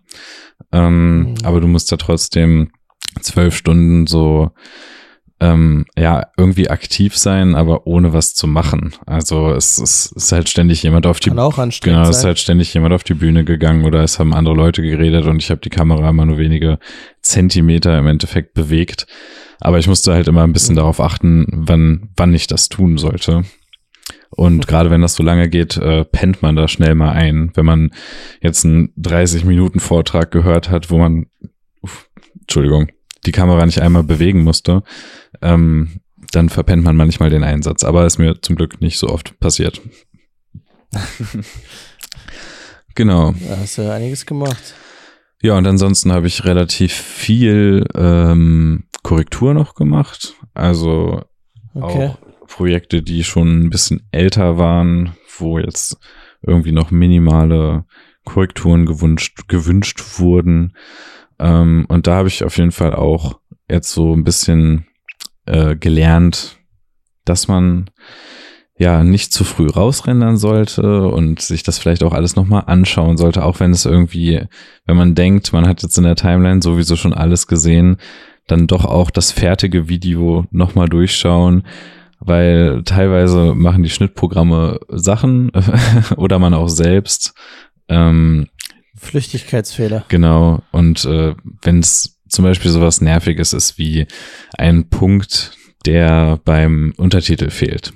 [0.71, 1.35] ähm, mhm.
[1.43, 2.71] aber du musst da trotzdem
[3.21, 4.51] zwölf Stunden so
[5.39, 8.93] ähm, ja irgendwie aktiv sein, aber ohne was zu machen.
[9.05, 12.25] Also es, es ist halt ständig jemand auf die Kann auch anstrengend genau, es ist
[12.25, 15.51] halt ständig jemand auf die Bühne gegangen oder es haben andere Leute geredet und ich
[15.51, 16.79] habe die Kamera immer nur wenige
[17.21, 19.05] Zentimeter im Endeffekt bewegt.
[19.59, 23.43] Aber ich musste halt immer ein bisschen darauf achten, wann wann ich das tun sollte.
[24.29, 24.61] Und mhm.
[24.61, 27.51] gerade wenn das so lange geht, äh, pennt man da schnell mal ein.
[27.55, 27.91] Wenn man
[28.41, 31.27] jetzt einen 30 Minuten Vortrag gehört hat, wo man,
[31.81, 32.09] uff,
[32.41, 32.87] Entschuldigung,
[33.25, 34.83] die Kamera nicht einmal bewegen musste,
[35.41, 37.83] ähm, dann verpennt man manchmal den Einsatz.
[37.83, 39.81] Aber ist mir zum Glück nicht so oft passiert.
[42.95, 43.33] genau.
[43.47, 44.75] Da hast du einiges gemacht.
[45.41, 50.35] Ja, und ansonsten habe ich relativ viel ähm, Korrektur noch gemacht.
[50.53, 51.21] Also
[51.73, 52.09] okay.
[52.09, 55.97] auch Projekte, die schon ein bisschen älter waren, wo jetzt
[56.41, 57.85] irgendwie noch minimale
[58.25, 60.73] Korrekturen gewünscht, gewünscht wurden.
[61.39, 63.39] Ähm, und da habe ich auf jeden Fall auch
[63.69, 64.87] jetzt so ein bisschen
[65.45, 66.57] äh, gelernt,
[67.23, 67.89] dass man
[68.77, 73.45] ja nicht zu früh rausrendern sollte und sich das vielleicht auch alles nochmal anschauen sollte,
[73.45, 74.45] auch wenn es irgendwie,
[74.85, 77.97] wenn man denkt, man hat jetzt in der Timeline sowieso schon alles gesehen,
[78.47, 81.63] dann doch auch das fertige Video nochmal durchschauen,
[82.19, 85.51] weil teilweise machen die Schnittprogramme Sachen
[86.17, 87.33] oder man auch selbst.
[87.87, 88.47] Ähm,
[88.95, 90.05] Flüchtigkeitsfehler.
[90.07, 90.63] Genau.
[90.71, 94.07] Und äh, wenn es zum Beispiel sowas Nerviges ist wie
[94.57, 97.93] ein Punkt, der beim Untertitel fehlt.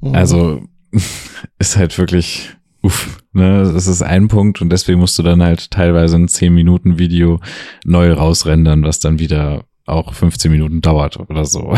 [0.00, 0.14] Mhm.
[0.14, 0.62] Also
[1.58, 2.50] ist halt wirklich
[2.82, 6.52] uff, ne, das ist ein Punkt und deswegen musst du dann halt teilweise ein 10
[6.52, 7.40] Minuten Video
[7.84, 11.74] neu rausrendern, was dann wieder auch 15 Minuten dauert oder so.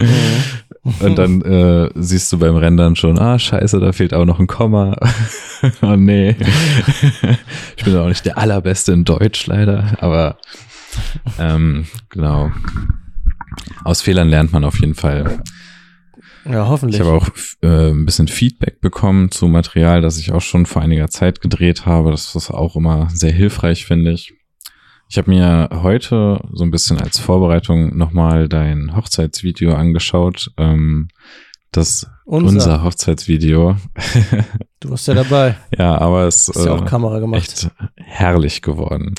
[0.00, 0.94] Mhm.
[1.00, 4.46] und dann äh, siehst du beim Rendern schon, ah, scheiße, da fehlt auch noch ein
[4.46, 4.96] Komma.
[5.82, 6.36] oh nee.
[7.76, 10.38] ich bin auch nicht der allerbeste in Deutsch leider, aber
[11.38, 12.50] ähm, genau.
[13.84, 15.42] Aus Fehlern lernt man auf jeden Fall.
[16.50, 17.00] Ja, hoffentlich.
[17.00, 17.28] Ich habe auch
[17.62, 21.84] äh, ein bisschen Feedback bekommen zu Material, das ich auch schon vor einiger Zeit gedreht
[21.86, 22.10] habe.
[22.10, 24.34] Das ist auch immer sehr hilfreich, finde ich.
[25.10, 30.50] Ich habe mir heute so ein bisschen als Vorbereitung nochmal dein Hochzeitsvideo angeschaut.
[30.56, 31.08] Ähm,
[31.72, 33.76] das unser, unser Hochzeitsvideo.
[34.80, 35.56] Du warst ja dabei.
[35.78, 37.40] ja, aber es ist ja auch äh, Kamera gemacht.
[37.40, 39.14] echt herrlich geworden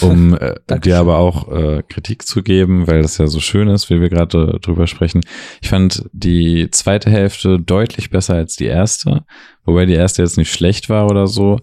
[0.00, 3.90] um äh, dir aber auch äh, Kritik zu geben, weil das ja so schön ist,
[3.90, 5.22] wie wir gerade drüber sprechen.
[5.60, 9.24] Ich fand die zweite Hälfte deutlich besser als die erste,
[9.64, 11.60] wobei die erste jetzt nicht schlecht war oder so.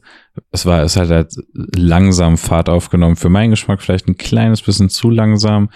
[0.52, 3.16] Es war, es hat halt langsam Fahrt aufgenommen.
[3.16, 5.70] Für meinen Geschmack vielleicht ein kleines bisschen zu langsam,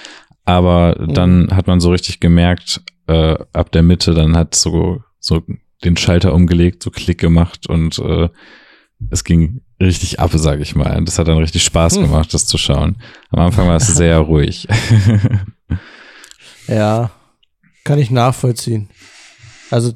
[0.45, 1.13] aber mhm.
[1.13, 5.43] dann hat man so richtig gemerkt, äh, ab der Mitte, dann hat so, so
[5.83, 8.29] den Schalter umgelegt, so Klick gemacht und äh,
[9.09, 11.03] es ging richtig ab, sag ich mal.
[11.03, 12.03] Das hat dann richtig Spaß hm.
[12.03, 12.97] gemacht, das zu schauen.
[13.29, 14.67] Am Anfang war es sehr ruhig.
[16.67, 17.11] ja,
[17.83, 18.89] kann ich nachvollziehen.
[19.71, 19.93] Also,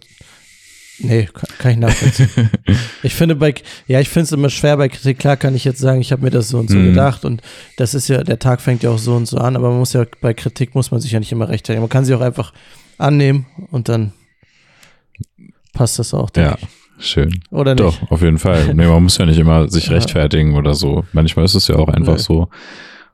[1.00, 2.50] nee, kann ich nachvollziehen.
[3.04, 3.54] ich finde bei,
[3.88, 5.19] ja, ich finde es immer schwer bei Kritik.
[5.19, 6.89] Klar kann ich jetzt sagen, ich habe mir das so und so mhm.
[6.89, 7.41] gedacht und
[7.78, 9.93] das ist ja, der Tag fängt ja auch so und so an, aber man muss
[9.93, 11.82] ja, bei Kritik muss man sich ja nicht immer rechtfertigen.
[11.82, 12.54] Man kann sie auch einfach
[12.98, 14.13] annehmen und dann
[15.74, 16.30] passt das auch.
[16.36, 16.58] Ja.
[16.62, 16.83] Ich.
[16.99, 17.43] Schön.
[17.49, 17.84] Oder nicht?
[17.84, 18.73] Doch, auf jeden Fall.
[18.73, 21.06] Nee, man muss ja nicht immer sich rechtfertigen oder so.
[21.12, 22.21] Manchmal ist es ja auch einfach nee.
[22.21, 22.49] so.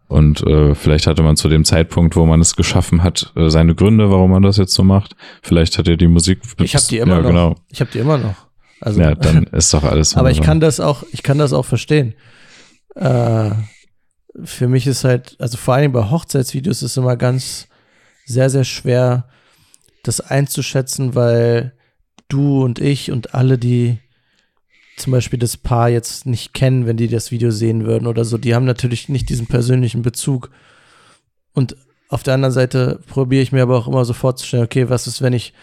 [0.08, 3.76] Und äh, vielleicht hatte man zu dem Zeitpunkt, wo man es geschaffen hat, äh, seine
[3.76, 5.16] Gründe, warum man das jetzt so macht.
[5.44, 6.42] Vielleicht hat er die Musik.
[6.58, 7.30] Ich habe die immer ja, noch.
[7.30, 7.56] Genau.
[7.70, 8.36] Ich habe die immer noch.
[8.82, 10.16] Also, ja, dann ist doch alles.
[10.16, 12.16] aber ich kann das auch, ich kann das auch verstehen.
[12.96, 13.52] Äh,
[14.44, 17.68] für mich ist halt, also vor allem bei Hochzeitsvideos ist es immer ganz
[18.26, 19.28] sehr, sehr schwer,
[20.04, 21.74] das einzuschätzen, weil
[22.30, 23.98] du und ich und alle, die
[24.96, 28.38] zum Beispiel das Paar jetzt nicht kennen, wenn die das Video sehen würden oder so,
[28.38, 30.52] die haben natürlich nicht diesen persönlichen Bezug.
[31.54, 31.76] Und
[32.10, 35.22] auf der anderen Seite probiere ich mir aber auch immer so vorzustellen, okay, was ist,
[35.22, 35.54] wenn ich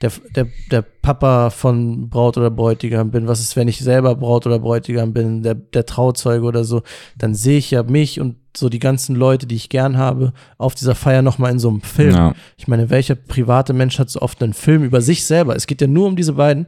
[0.00, 4.46] der, der, der Papa von Braut oder Bräutigam bin, was ist, wenn ich selber Braut
[4.46, 6.82] oder Bräutigam bin, der, der Trauzeuge oder so,
[7.16, 10.74] dann sehe ich ja mich und so die ganzen Leute, die ich gern habe, auf
[10.74, 12.14] dieser Feier nochmal in so einem Film.
[12.14, 12.34] Ja.
[12.56, 15.56] Ich meine, welcher private Mensch hat so oft einen Film über sich selber?
[15.56, 16.66] Es geht ja nur um diese beiden.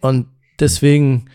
[0.00, 0.26] Und
[0.60, 1.26] deswegen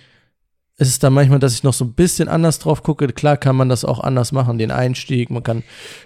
[0.78, 3.08] ist es dann manchmal, dass ich noch so ein bisschen anders drauf gucke.
[3.08, 5.32] Klar kann man das auch anders machen, den Einstieg.
[5.32, 5.63] Man kann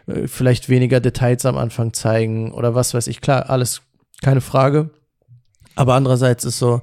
[0.08, 3.22] äh, vielleicht weniger Details am Anfang zeigen oder was weiß ich.
[3.22, 3.82] Klar, alles
[4.22, 4.90] keine Frage.
[5.76, 6.82] Aber andererseits ist so,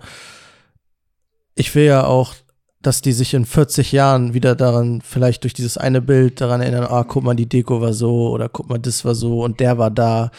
[1.54, 2.34] ich will ja auch
[2.80, 6.86] dass die sich in 40 Jahren wieder daran, vielleicht durch dieses eine Bild daran erinnern,
[6.88, 9.78] ah, guck mal, die Deko war so oder guck mal, das war so und der
[9.78, 10.30] war da.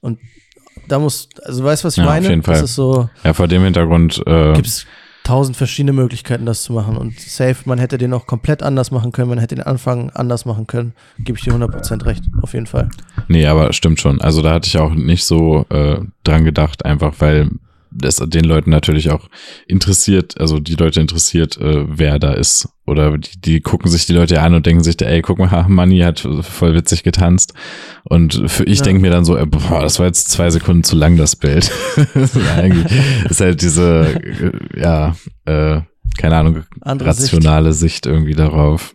[0.00, 0.18] Und
[0.88, 2.26] da muss, also weißt du, was ich ja, meine?
[2.26, 2.54] Auf jeden Fall.
[2.54, 3.08] Das ist so.
[3.24, 4.22] Ja, vor dem Hintergrund.
[4.26, 4.86] Äh, Gibt es
[5.26, 6.96] tausend verschiedene Möglichkeiten, das zu machen.
[6.96, 10.44] Und safe, man hätte den auch komplett anders machen können, man hätte den Anfang anders
[10.44, 10.92] machen können.
[11.18, 12.88] Gebe ich dir 100% recht, auf jeden Fall.
[13.26, 14.20] Nee, aber stimmt schon.
[14.20, 17.50] Also da hatte ich auch nicht so äh, dran gedacht, einfach weil
[17.98, 19.28] das den Leuten natürlich auch
[19.66, 22.68] interessiert, also die Leute interessiert, äh, wer da ist.
[22.86, 26.00] Oder die, die gucken sich die Leute an und denken sich, ey, guck mal, Manni
[26.00, 27.54] hat voll witzig getanzt.
[28.04, 28.84] Und für ich ja.
[28.84, 31.70] denke mir dann so, äh, boah, das war jetzt zwei Sekunden zu lang, das Bild.
[32.14, 32.92] das ist, eigentlich,
[33.28, 34.20] ist halt diese,
[34.74, 35.80] äh, ja, äh,
[36.18, 38.04] keine Ahnung, Andere rationale Sicht.
[38.04, 38.94] Sicht irgendwie darauf.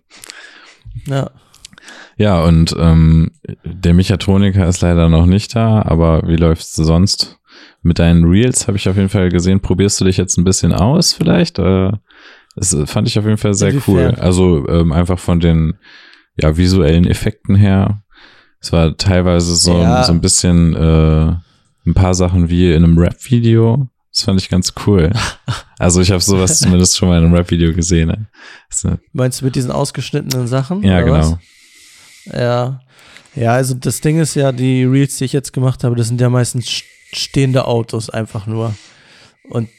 [1.08, 1.30] Ja.
[2.18, 3.32] Ja, und ähm,
[3.64, 7.40] der Mechatroniker ist leider noch nicht da, aber wie läuft's sonst?
[7.82, 10.74] Mit deinen Reels habe ich auf jeden Fall gesehen, probierst du dich jetzt ein bisschen
[10.74, 11.60] aus vielleicht?
[11.60, 11.92] Äh,
[12.56, 14.16] das fand ich auf jeden Fall sehr cool.
[14.20, 15.76] Also ähm, einfach von den
[16.36, 18.04] ja, visuellen Effekten her.
[18.60, 20.04] Es war teilweise so, ja.
[20.04, 21.36] so ein bisschen äh,
[21.86, 23.90] ein paar Sachen wie in einem Rap-Video.
[24.14, 25.12] Das fand ich ganz cool.
[25.80, 28.28] Also ich habe sowas zumindest schon mal in einem Rap-Video gesehen.
[29.14, 30.84] Meinst du mit diesen ausgeschnittenen Sachen?
[30.84, 31.40] Ja, genau.
[32.28, 32.32] Was?
[32.32, 32.82] Ja.
[33.34, 36.22] Ja, also das Ding ist ja, die Reels, die ich jetzt gemacht habe, das sind
[36.22, 36.70] ja meistens
[37.14, 38.76] stehende Autos einfach nur.
[39.50, 39.70] Und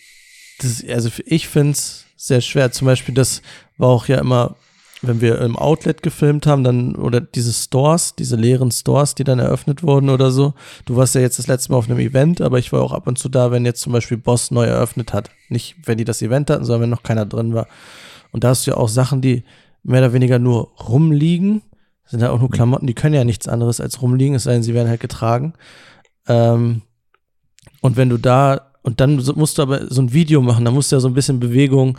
[0.61, 2.73] das, also ich finde es sehr schwer.
[2.73, 3.43] Zum Beispiel, das
[3.79, 4.57] war auch ja immer,
[5.03, 9.41] wenn wir im Outlet gefilmt haben, dann, oder diese Stores, diese leeren Stores, die dann
[9.41, 10.55] eröffnet wurden oder so.
[10.85, 13.09] Du warst ja jetzt das letzte Mal auf einem Event, aber ich war auch ab
[13.09, 15.31] und zu da, wenn jetzt zum Beispiel Boss neu eröffnet hat.
[15.49, 17.67] Nicht, wenn die das Event hatten, sondern wenn noch keiner drin war.
[18.31, 19.43] Und da hast du ja auch Sachen, die
[19.83, 21.63] mehr oder weniger nur rumliegen.
[22.05, 24.53] Das sind ja auch nur Klamotten, die können ja nichts anderes als rumliegen, es sei
[24.53, 25.55] denn, sie werden halt getragen.
[26.29, 26.83] Ähm,
[27.83, 30.91] und wenn du da und dann musst du aber so ein Video machen, da musst
[30.91, 31.99] du ja so ein bisschen Bewegung,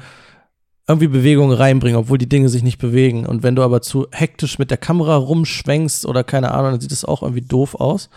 [0.88, 3.26] irgendwie Bewegung reinbringen, obwohl die Dinge sich nicht bewegen.
[3.26, 6.92] Und wenn du aber zu hektisch mit der Kamera rumschwenkst oder keine Ahnung, dann sieht
[6.92, 8.10] das auch irgendwie doof aus.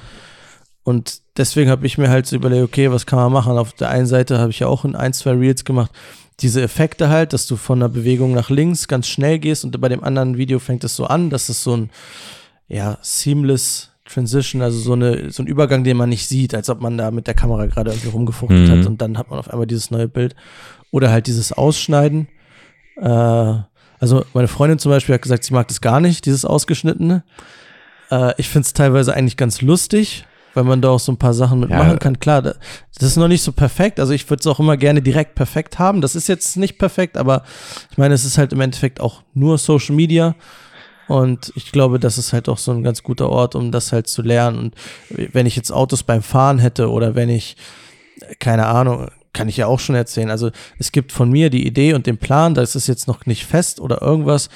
[0.83, 3.59] Und deswegen habe ich mir halt so überlegt, okay, was kann man machen?
[3.59, 5.93] Auf der einen Seite habe ich ja auch in ein, zwei Reels gemacht,
[6.41, 9.89] diese Effekte halt, dass du von der Bewegung nach links ganz schnell gehst und bei
[9.89, 11.91] dem anderen Video fängt es so an, dass es so ein,
[12.69, 16.81] ja, seamless Transition, also so, eine, so ein Übergang, den man nicht sieht, als ob
[16.81, 18.79] man da mit der Kamera gerade irgendwie rumgefuchtelt mhm.
[18.81, 20.35] hat und dann hat man auf einmal dieses neue Bild.
[20.91, 22.29] Oder halt dieses Ausschneiden.
[22.97, 23.55] Äh,
[23.99, 27.25] also meine Freundin zum Beispiel hat gesagt, sie mag das gar nicht, dieses Ausgeschnittene.
[28.11, 31.35] Äh, ich finde es teilweise eigentlich ganz lustig, weil man da auch so ein paar
[31.35, 31.97] Sachen mitmachen ja.
[31.97, 32.21] kann.
[32.21, 32.57] Klar, das
[32.99, 34.01] ist noch nicht so perfekt.
[34.01, 36.01] Also ich würde es auch immer gerne direkt perfekt haben.
[36.01, 37.43] Das ist jetzt nicht perfekt, aber
[37.91, 40.35] ich meine, es ist halt im Endeffekt auch nur Social Media.
[41.09, 44.09] Und ich glaube, das ist halt auch so ein ganz guter Ort, um das halt
[44.09, 44.59] zu lernen.
[44.59, 44.75] Und
[45.33, 47.57] wenn ich jetzt Autos beim Fahren hätte oder wenn ich,
[48.39, 50.31] keine Ahnung, kann ich ja auch schon erzählen.
[50.31, 53.27] Also es gibt von mir die Idee und den Plan, da ist es jetzt noch
[53.27, 54.49] nicht fest oder irgendwas,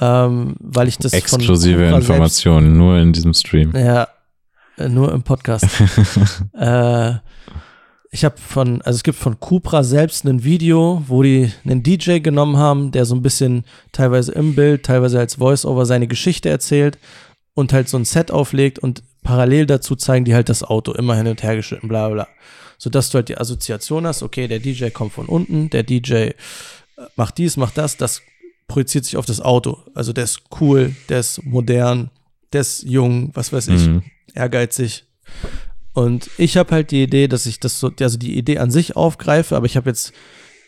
[0.00, 3.72] ähm, weil ich das exklusive Informationen nur in diesem Stream.
[3.76, 4.08] Ja,
[4.78, 5.66] äh, nur im Podcast.
[6.54, 7.14] äh,
[8.14, 12.18] ich habe von, also es gibt von Cupra selbst ein Video, wo die einen DJ
[12.18, 16.98] genommen haben, der so ein bisschen teilweise im Bild, teilweise als Voice-Over seine Geschichte erzählt
[17.54, 21.16] und halt so ein Set auflegt und parallel dazu zeigen die halt das Auto immer
[21.16, 22.28] hin und her geschnitten, bla bla.
[22.76, 26.34] Sodass du halt die Assoziation hast, okay, der DJ kommt von unten, der DJ äh,
[27.16, 28.22] macht dies, macht das, das
[28.68, 29.78] projiziert sich auf das Auto.
[29.94, 32.10] Also der ist cool, der ist modern,
[32.52, 33.86] der ist jung, was weiß ich.
[33.86, 34.02] Mhm
[34.34, 35.04] ehrgeizig.
[35.94, 38.96] Und ich habe halt die Idee, dass ich das so, also die Idee an sich
[38.96, 40.12] aufgreife, aber ich habe jetzt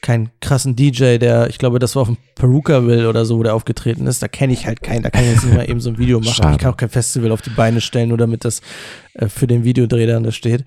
[0.02, 3.54] keinen krassen DJ, der, ich glaube, das war auf dem Perukaville oder so, wo der
[3.54, 4.22] aufgetreten ist.
[4.22, 6.20] Da kenne ich halt keinen, da kann ich jetzt nicht mal eben so ein Video
[6.20, 6.34] machen.
[6.34, 6.52] Schade.
[6.52, 8.60] Ich kann auch kein Festival auf die Beine stellen, nur damit das
[9.14, 10.66] äh, für den Videodreh dann da steht.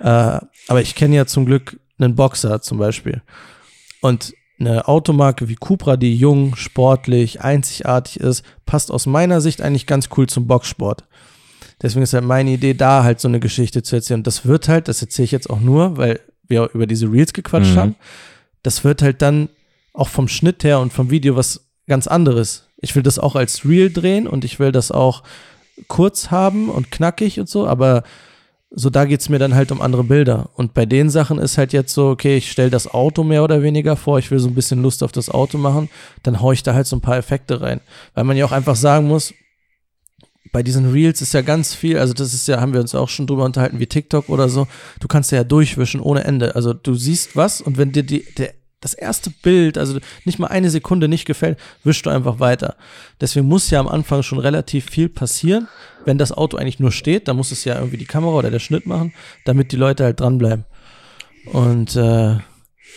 [0.00, 3.22] Äh, aber ich kenne ja zum Glück einen Boxer zum Beispiel.
[4.00, 9.86] Und eine Automarke wie Cupra, die jung, sportlich, einzigartig ist, passt aus meiner Sicht eigentlich
[9.86, 11.04] ganz cool zum Boxsport.
[11.82, 14.20] Deswegen ist halt meine Idee, da halt so eine Geschichte zu erzählen.
[14.20, 17.32] Und das wird halt, das erzähle ich jetzt auch nur, weil wir über diese Reels
[17.32, 17.78] gequatscht mhm.
[17.78, 17.96] haben.
[18.62, 19.48] Das wird halt dann
[19.92, 22.68] auch vom Schnitt her und vom Video was ganz anderes.
[22.78, 25.22] Ich will das auch als Reel drehen und ich will das auch
[25.88, 28.02] kurz haben und knackig und so, aber
[28.74, 30.48] so da geht es mir dann halt um andere Bilder.
[30.54, 33.62] Und bei den Sachen ist halt jetzt so, okay, ich stelle das Auto mehr oder
[33.62, 35.90] weniger vor, ich will so ein bisschen Lust auf das Auto machen,
[36.22, 37.80] dann haue ich da halt so ein paar Effekte rein.
[38.14, 39.34] Weil man ja auch einfach sagen muss,
[40.50, 43.08] bei diesen Reels ist ja ganz viel, also das ist ja, haben wir uns auch
[43.08, 44.66] schon drüber unterhalten, wie TikTok oder so.
[45.00, 46.56] Du kannst ja durchwischen ohne Ende.
[46.56, 50.48] Also du siehst was und wenn dir die, der, das erste Bild, also nicht mal
[50.48, 52.76] eine Sekunde nicht gefällt, wischst du einfach weiter.
[53.20, 55.68] Deswegen muss ja am Anfang schon relativ viel passieren.
[56.04, 58.58] Wenn das Auto eigentlich nur steht, dann muss es ja irgendwie die Kamera oder der
[58.58, 60.64] Schnitt machen, damit die Leute halt dranbleiben.
[61.46, 62.38] Und äh,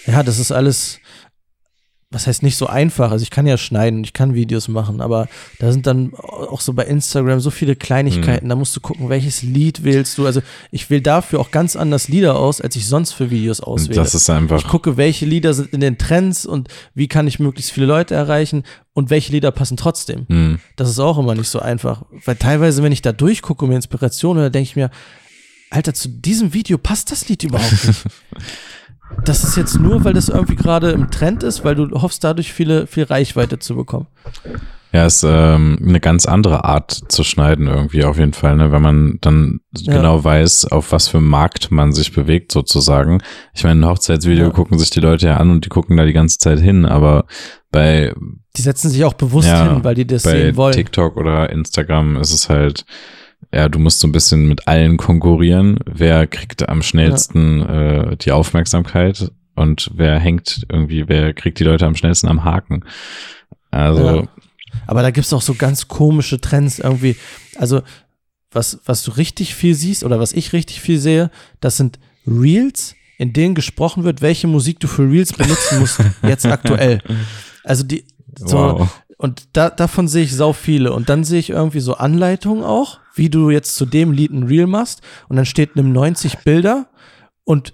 [0.08, 0.99] ja, das ist alles,
[2.12, 3.12] was heißt nicht so einfach?
[3.12, 5.28] Also ich kann ja schneiden, ich kann Videos machen, aber
[5.60, 8.46] da sind dann auch so bei Instagram so viele Kleinigkeiten.
[8.46, 8.50] Mhm.
[8.50, 10.26] Da musst du gucken, welches Lied wählst du.
[10.26, 10.41] Also
[10.72, 13.96] ich wähle dafür auch ganz anders Lieder aus, als ich sonst für Videos auswähle.
[13.96, 14.60] Das ist einfach.
[14.60, 18.13] Ich gucke, welche Lieder sind in den Trends und wie kann ich möglichst viele Leute
[18.15, 18.63] erreichen
[18.94, 20.26] und welche Lieder passen trotzdem.
[20.30, 20.60] Mhm.
[20.76, 24.38] Das ist auch immer nicht so einfach, weil teilweise, wenn ich da durchgucke, mir Inspiration,
[24.38, 24.89] dann denke ich mir,
[25.72, 28.04] Alter, zu diesem Video passt das Lied überhaupt nicht.
[29.24, 32.54] Das ist jetzt nur, weil das irgendwie gerade im Trend ist, weil du hoffst, dadurch
[32.54, 34.08] viele, viel Reichweite zu bekommen.
[34.91, 38.72] Ja, ist ähm, eine ganz andere Art zu schneiden irgendwie auf jeden Fall, ne?
[38.72, 39.94] wenn man dann ja.
[39.94, 43.22] genau weiß, auf was für Markt man sich bewegt sozusagen.
[43.54, 44.52] Ich meine, ein Hochzeitsvideo ja.
[44.52, 47.26] gucken sich die Leute ja an und die gucken da die ganze Zeit hin, aber
[47.72, 48.13] bei
[48.56, 50.72] die setzen sich auch bewusst ja, hin, weil die das sehen wollen.
[50.72, 52.86] Bei TikTok oder Instagram ist es halt
[53.56, 55.80] ja, du musst so ein bisschen mit allen konkurrieren.
[55.86, 58.04] Wer kriegt am schnellsten ja.
[58.04, 62.84] äh, die Aufmerksamkeit und wer hängt irgendwie, wer kriegt die Leute am schnellsten am Haken.
[63.72, 64.04] Also.
[64.04, 64.28] Ja.
[64.88, 67.15] Aber da gibt's auch so ganz komische Trends irgendwie.
[67.58, 67.82] Also,
[68.52, 72.96] was, was du richtig viel siehst oder was ich richtig viel sehe, das sind Reels,
[73.18, 77.02] in denen gesprochen wird, welche Musik du für Reels benutzen musst, jetzt aktuell.
[77.63, 78.06] Also die,
[78.38, 79.02] so, wow.
[79.18, 80.91] Und da, davon sehe ich sau viele.
[80.91, 84.43] Und dann sehe ich irgendwie so Anleitungen auch, wie du jetzt zu dem Lied ein
[84.43, 85.01] Reel machst.
[85.30, 86.88] Und dann steht nimm 90 Bilder
[87.43, 87.73] und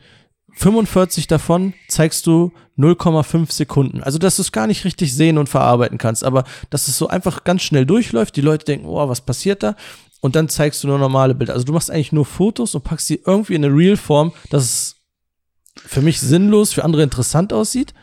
[0.53, 4.03] 45 davon zeigst du 0,5 Sekunden.
[4.03, 6.23] Also, dass du es gar nicht richtig sehen und verarbeiten kannst.
[6.23, 8.35] Aber dass es so einfach ganz schnell durchläuft.
[8.35, 9.75] Die Leute denken, oh, was passiert da?
[10.19, 11.53] Und dann zeigst du nur normale Bilder.
[11.53, 14.95] Also, du machst eigentlich nur Fotos und packst sie irgendwie in eine Reel-Form, dass es
[15.75, 17.93] für mich sinnlos, für andere interessant aussieht.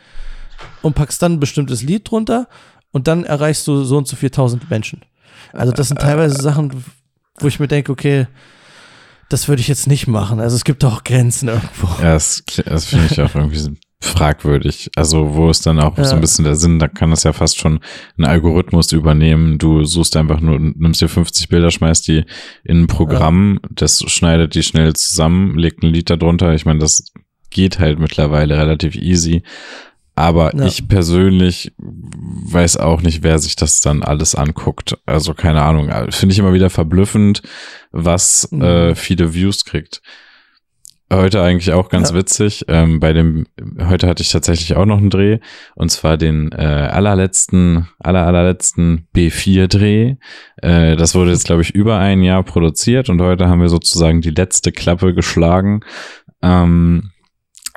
[0.83, 2.48] Und packst dann ein bestimmtes Lied drunter
[2.90, 5.03] und dann erreichst du so und so 4000 Menschen.
[5.53, 6.85] Also das sind teilweise Sachen,
[7.42, 8.27] wo ich mir denke, okay,
[9.29, 10.40] das würde ich jetzt nicht machen.
[10.40, 11.88] Also es gibt auch Grenzen irgendwo.
[12.03, 14.90] Ja, das, das finde ich auch irgendwie fragwürdig.
[14.96, 16.05] Also wo ist dann auch ja.
[16.05, 17.81] so ein bisschen der Sinn, da kann das ja fast schon
[18.16, 19.59] ein Algorithmus übernehmen.
[19.59, 22.24] Du suchst einfach nur, nimmst dir 50 Bilder, schmeißt die
[22.64, 23.68] in ein Programm, ja.
[23.74, 26.55] das schneidet die schnell zusammen, legt ein Lied darunter.
[26.55, 27.12] Ich meine, das
[27.51, 29.42] geht halt mittlerweile relativ easy.
[30.18, 30.66] Aber ja.
[30.66, 34.98] ich persönlich weiß auch nicht, wer sich das dann alles anguckt.
[35.07, 35.92] Also keine Ahnung.
[36.11, 37.42] Finde ich immer wieder verblüffend,
[37.92, 38.62] was mhm.
[38.62, 40.02] äh, viele Views kriegt.
[41.11, 42.16] Heute eigentlich auch ganz ja.
[42.16, 42.64] witzig.
[42.66, 43.46] Ähm, bei dem,
[43.81, 45.38] heute hatte ich tatsächlich auch noch einen Dreh
[45.76, 50.16] und zwar den äh, allerletzten, aller allerletzten B4-Dreh.
[50.57, 54.20] Äh, das wurde jetzt, glaube ich, über ein Jahr produziert und heute haben wir sozusagen
[54.20, 55.81] die letzte Klappe geschlagen.
[56.42, 57.12] Ähm,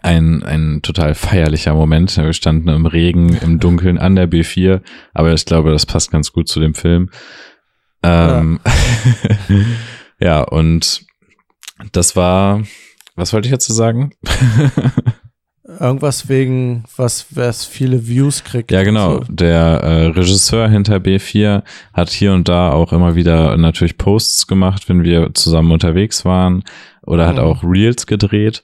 [0.02, 2.16] ein, ein total feierlicher Moment.
[2.18, 4.82] Wir standen im Regen, im Dunkeln an der B4,
[5.14, 7.10] aber ich glaube, das passt ganz gut zu dem Film.
[8.04, 8.60] Ähm,
[9.48, 9.56] ja.
[10.20, 11.06] ja, und
[11.92, 12.64] das war,
[13.16, 14.12] was wollte ich jetzt sagen?
[15.80, 18.72] Irgendwas wegen, was, was viele Views kriegt.
[18.72, 19.20] Ja, genau.
[19.20, 19.26] So.
[19.30, 24.90] Der äh, Regisseur hinter B4 hat hier und da auch immer wieder natürlich Posts gemacht,
[24.90, 26.64] wenn wir zusammen unterwegs waren
[27.04, 27.44] oder hat mhm.
[27.44, 28.64] auch Reels gedreht.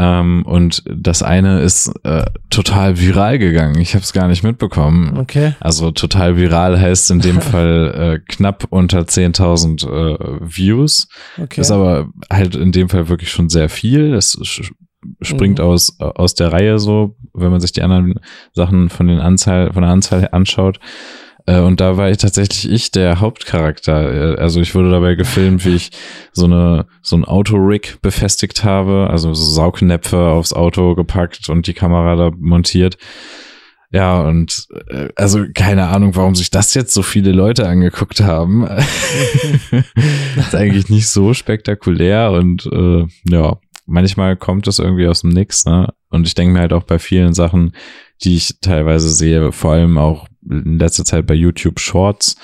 [0.00, 3.80] Ähm, und das eine ist äh, total viral gegangen.
[3.80, 5.18] Ich habe es gar nicht mitbekommen.
[5.18, 5.54] Okay.
[5.58, 11.08] Also total viral heißt in dem Fall äh, knapp unter 10.000 äh, Views.
[11.36, 11.60] Okay.
[11.60, 14.14] Ist aber halt in dem Fall wirklich schon sehr viel.
[14.14, 14.38] Es
[15.20, 15.64] springt mhm.
[15.64, 18.20] aus aus der Reihe so, wenn man sich die anderen
[18.52, 20.78] Sachen von den Anzahl von der Anzahl anschaut.
[21.48, 24.34] Äh, und da war ich tatsächlich ich der Hauptcharakter.
[24.34, 25.90] Äh, also ich wurde dabei gefilmt, wie ich
[26.32, 31.74] so eine so ein Autorig befestigt habe, also so Saugnäpfe aufs Auto gepackt und die
[31.74, 32.98] Kamera da montiert.
[33.90, 38.68] Ja, und äh, also keine Ahnung, warum sich das jetzt so viele Leute angeguckt haben.
[40.36, 43.56] ist eigentlich nicht so spektakulär und äh, ja,
[43.86, 45.94] manchmal kommt das irgendwie aus dem Nix, ne?
[46.10, 47.72] Und ich denke mir halt auch bei vielen Sachen,
[48.22, 52.36] die ich teilweise sehe, vor allem auch in letzter Zeit bei YouTube Shorts.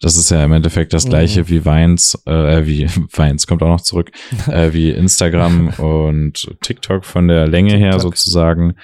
[0.00, 1.48] Das ist ja im Endeffekt das gleiche mhm.
[1.48, 4.10] wie Vines, äh, wie Vines kommt auch noch zurück,
[4.48, 7.92] äh, wie Instagram und TikTok von der Länge TikTok.
[7.92, 8.74] her sozusagen.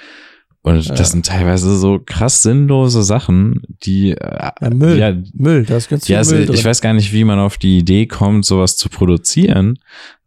[0.64, 5.76] Und das sind teilweise so krass sinnlose Sachen, die äh, ja, Müll, ja, Müll, da
[5.76, 6.54] ist ganz viel ja, Müll drin.
[6.54, 9.80] Ich weiß gar nicht, wie man auf die Idee kommt, sowas zu produzieren,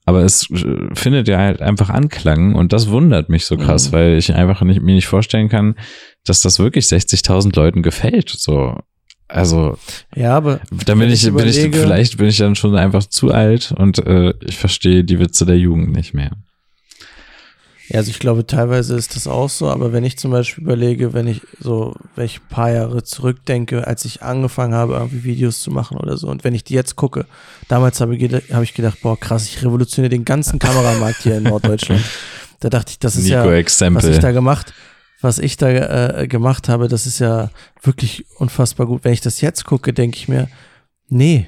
[0.05, 3.95] aber es äh, findet ja halt einfach Anklang und das wundert mich so krass, mhm.
[3.95, 5.75] weil ich einfach nicht, mir nicht vorstellen kann,
[6.25, 8.29] dass das wirklich 60.000 Leuten gefällt.
[8.29, 8.77] So,
[9.27, 9.77] also
[10.15, 13.31] ja, aber dann bin ich, ich bin ich vielleicht bin ich dann schon einfach zu
[13.31, 16.31] alt und äh, ich verstehe die Witze der Jugend nicht mehr.
[17.89, 21.13] Ja, also ich glaube, teilweise ist das auch so, aber wenn ich zum Beispiel überlege,
[21.13, 25.61] wenn ich so, wenn ich ein paar Jahre zurückdenke, als ich angefangen habe, irgendwie Videos
[25.61, 27.25] zu machen oder so, und wenn ich die jetzt gucke,
[27.67, 32.03] damals habe ich, gedacht, boah, krass, ich revolutioniere den ganzen Kameramarkt hier in Norddeutschland.
[32.61, 34.01] Da dachte ich, das ist Nico ja, Example.
[34.01, 34.73] was ich da gemacht,
[35.25, 37.49] was ich da äh, gemacht habe, das ist ja
[37.81, 39.03] wirklich unfassbar gut.
[39.03, 40.47] Wenn ich das jetzt gucke, denke ich mir,
[41.09, 41.47] nee,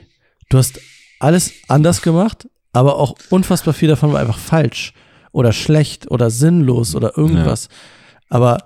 [0.50, 0.82] du hast
[1.20, 4.94] alles anders gemacht, aber auch unfassbar viel davon war einfach falsch
[5.32, 7.70] oder schlecht oder sinnlos oder irgendwas.
[7.70, 7.76] Ja.
[8.30, 8.58] Aber,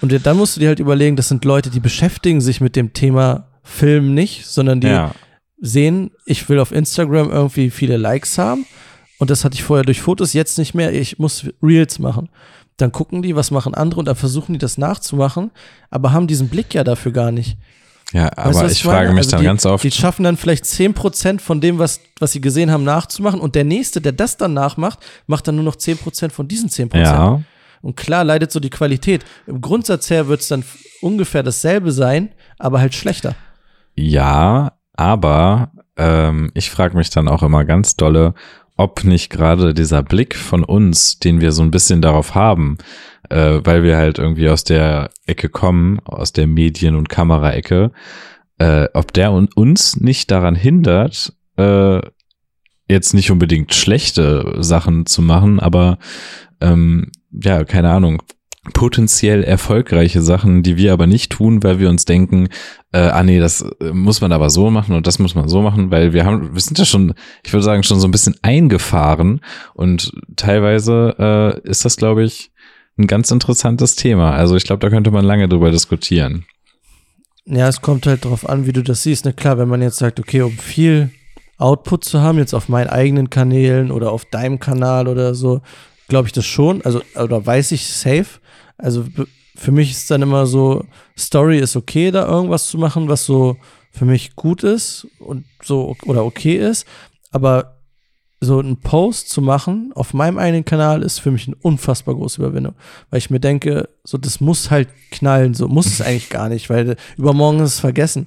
[0.00, 2.92] und dann musst du dir halt überlegen, das sind Leute, die beschäftigen sich mit dem
[2.92, 5.14] Thema Film nicht, sondern die ja.
[5.60, 8.66] sehen, ich will auf Instagram irgendwie viele Likes haben.
[9.18, 10.92] Und das hatte ich vorher durch Fotos, jetzt nicht mehr.
[10.92, 12.28] Ich muss Reels machen.
[12.76, 15.50] Dann gucken die, was machen andere und dann versuchen die das nachzumachen,
[15.90, 17.56] aber haben diesen Blick ja dafür gar nicht.
[18.12, 19.82] Ja, aber weißt du, ich frage mich also dann die, ganz oft.
[19.82, 23.40] Die schaffen dann vielleicht 10% von dem, was, was sie gesehen haben, nachzumachen.
[23.40, 26.96] Und der Nächste, der das dann nachmacht, macht dann nur noch 10% von diesen 10%.
[26.96, 27.42] Ja.
[27.82, 29.24] Und klar leidet so die Qualität.
[29.46, 30.64] Im Grundsatz her wird es dann
[31.00, 33.34] ungefähr dasselbe sein, aber halt schlechter.
[33.94, 38.34] Ja, aber ähm, ich frage mich dann auch immer ganz dolle,
[38.76, 42.78] ob nicht gerade dieser Blick von uns, den wir so ein bisschen darauf haben,
[43.30, 47.92] äh, weil wir halt irgendwie aus der Ecke kommen, aus der Medien- und Kameraecke,
[48.58, 52.00] äh, ob der uns nicht daran hindert, äh,
[52.88, 55.98] jetzt nicht unbedingt schlechte Sachen zu machen, aber
[56.60, 58.22] ähm, ja, keine Ahnung,
[58.72, 62.48] potenziell erfolgreiche Sachen, die wir aber nicht tun, weil wir uns denken,
[62.92, 65.60] äh, ah nee, das äh, muss man aber so machen und das muss man so
[65.60, 68.36] machen, weil wir haben, wir sind ja schon, ich würde sagen, schon so ein bisschen
[68.40, 69.40] eingefahren
[69.74, 71.14] und teilweise
[71.64, 72.52] äh, ist das, glaube ich,
[72.96, 74.32] ein ganz interessantes Thema.
[74.32, 76.46] Also ich glaube, da könnte man lange drüber diskutieren.
[77.44, 79.24] Ja, es kommt halt darauf an, wie du das siehst.
[79.24, 79.32] Ne?
[79.34, 81.10] klar, wenn man jetzt sagt, okay, um viel
[81.58, 85.60] Output zu haben, jetzt auf meinen eigenen Kanälen oder auf deinem Kanal oder so,
[86.08, 86.82] glaube ich das schon.
[86.82, 88.40] Also, oder weiß ich safe.
[88.76, 89.04] Also
[89.56, 90.84] für mich ist dann immer so,
[91.18, 93.56] Story ist okay, da irgendwas zu machen, was so
[93.90, 96.86] für mich gut ist und so oder okay ist.
[97.30, 97.74] Aber
[98.40, 102.40] so einen Post zu machen auf meinem eigenen Kanal ist für mich eine unfassbar große
[102.40, 102.74] Überwindung,
[103.10, 106.68] weil ich mir denke, so das muss halt knallen, so muss es eigentlich gar nicht,
[106.70, 108.26] weil übermorgen ist es vergessen.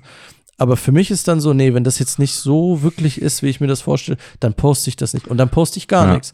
[0.59, 3.49] Aber für mich ist dann so, nee, wenn das jetzt nicht so wirklich ist, wie
[3.49, 5.27] ich mir das vorstelle, dann poste ich das nicht.
[5.27, 6.13] Und dann poste ich gar ja.
[6.13, 6.33] nichts.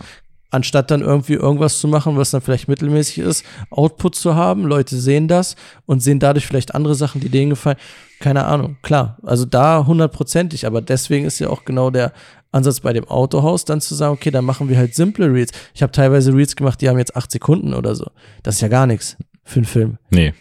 [0.53, 4.99] Anstatt dann irgendwie irgendwas zu machen, was dann vielleicht mittelmäßig ist, Output zu haben, Leute
[4.99, 5.55] sehen das
[5.87, 7.77] und sehen dadurch vielleicht andere Sachen, die denen gefallen.
[8.19, 9.17] Keine Ahnung, klar.
[9.23, 12.13] Also da hundertprozentig, aber deswegen ist ja auch genau der
[12.51, 15.51] Ansatz bei dem Autohaus, dann zu sagen, okay, dann machen wir halt simple Reels.
[15.73, 18.11] Ich habe teilweise Reels gemacht, die haben jetzt acht Sekunden oder so.
[18.43, 19.97] Das ist ja gar nichts für einen Film.
[20.11, 20.35] Nee.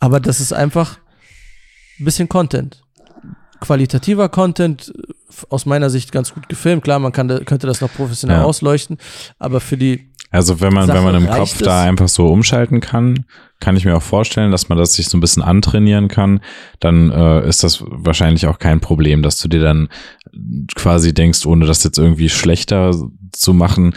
[0.00, 0.96] Aber das ist einfach
[2.00, 2.82] ein bisschen Content.
[3.64, 4.92] Qualitativer Content,
[5.48, 6.84] aus meiner Sicht ganz gut gefilmt.
[6.84, 8.44] Klar, man kann, könnte das noch professionell ja.
[8.44, 8.98] ausleuchten,
[9.38, 12.80] aber für die also wenn man, Sache wenn man im Kopf da einfach so umschalten
[12.80, 13.24] kann,
[13.60, 16.40] kann ich mir auch vorstellen, dass man das sich so ein bisschen antrainieren kann,
[16.80, 19.88] dann äh, ist das wahrscheinlich auch kein Problem, dass du dir dann
[20.74, 22.92] quasi denkst, ohne das jetzt irgendwie schlechter
[23.30, 23.94] zu machen,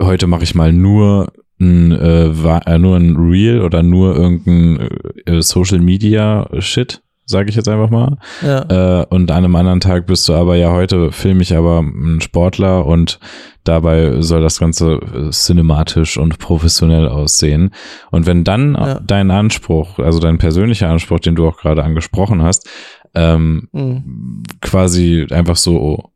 [0.00, 4.90] heute mache ich mal nur ein, äh, äh nur ein Reel oder nur irgendein
[5.26, 8.18] äh, Social Media Shit sage ich jetzt einfach mal.
[8.42, 9.00] Ja.
[9.00, 12.20] Äh, und an einem anderen Tag bist du aber ja heute filme ich aber einen
[12.20, 13.18] Sportler und
[13.64, 17.70] dabei soll das Ganze äh, cinematisch und professionell aussehen.
[18.10, 19.00] Und wenn dann ja.
[19.00, 22.68] dein Anspruch, also dein persönlicher Anspruch, den du auch gerade angesprochen hast,
[23.14, 24.42] ähm, mhm.
[24.60, 26.10] quasi einfach so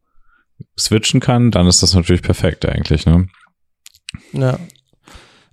[0.78, 3.28] switchen kann, dann ist das natürlich perfekt eigentlich, ne?
[4.32, 4.58] Ja.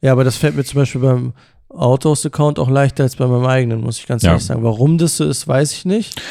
[0.01, 1.33] Ja, aber das fällt mir zum Beispiel beim
[1.73, 4.31] Autos-Account auch leichter als bei meinem eigenen, muss ich ganz ja.
[4.31, 4.63] ehrlich sagen.
[4.63, 6.21] Warum das so ist, weiß ich nicht.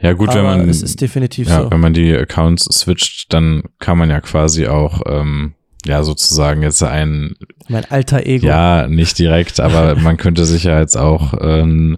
[0.00, 0.68] Ja, gut, Aber wenn man.
[0.68, 1.70] Es ist definitiv ja, so.
[1.70, 5.54] Wenn man die Accounts switcht, dann kann man ja quasi auch, ähm,
[5.86, 7.34] ja, sozusagen jetzt ein.
[7.68, 8.46] Mein alter Ego.
[8.46, 11.96] Ja, nicht direkt, aber man könnte sich ja jetzt auch einen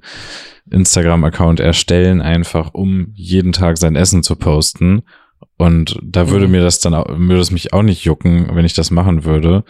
[0.70, 5.02] Instagram-Account erstellen, einfach um jeden Tag sein Essen zu posten.
[5.56, 6.52] Und da würde mhm.
[6.52, 9.64] mir das dann, würde es mich auch nicht jucken, wenn ich das machen würde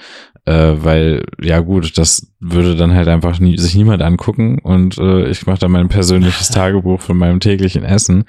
[0.48, 5.28] äh, weil ja gut, das würde dann halt einfach nie, sich niemand angucken und äh,
[5.28, 8.24] ich mache dann mein persönliches Tagebuch von meinem täglichen Essen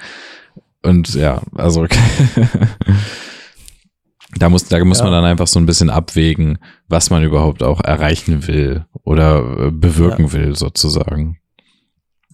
[0.83, 1.87] und ja, also
[4.37, 5.05] da muss, da muss ja.
[5.05, 6.57] man dann einfach so ein bisschen abwägen,
[6.89, 10.33] was man überhaupt auch erreichen will oder äh, bewirken ja.
[10.33, 11.37] will sozusagen.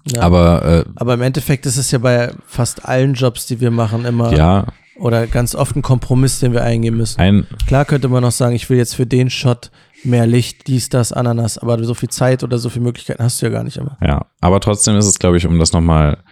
[0.08, 0.22] Ja.
[0.22, 4.06] Aber, äh, aber im Endeffekt ist es ja bei fast allen Jobs, die wir machen,
[4.06, 4.66] immer ja.
[4.98, 7.20] Oder ganz oft ein Kompromiss, den wir eingehen müssen.
[7.20, 9.72] Ein Klar könnte man noch sagen, ich will jetzt für den Shot
[10.04, 13.48] mehr Licht, dies, das, Ananas, aber so viel Zeit oder so viele Möglichkeiten hast du
[13.48, 13.98] ja gar nicht immer.
[14.02, 16.24] Ja, aber trotzdem ist es, glaube ich, um das nochmal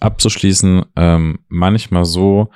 [0.00, 2.50] abzuschließen, ähm, manchmal so,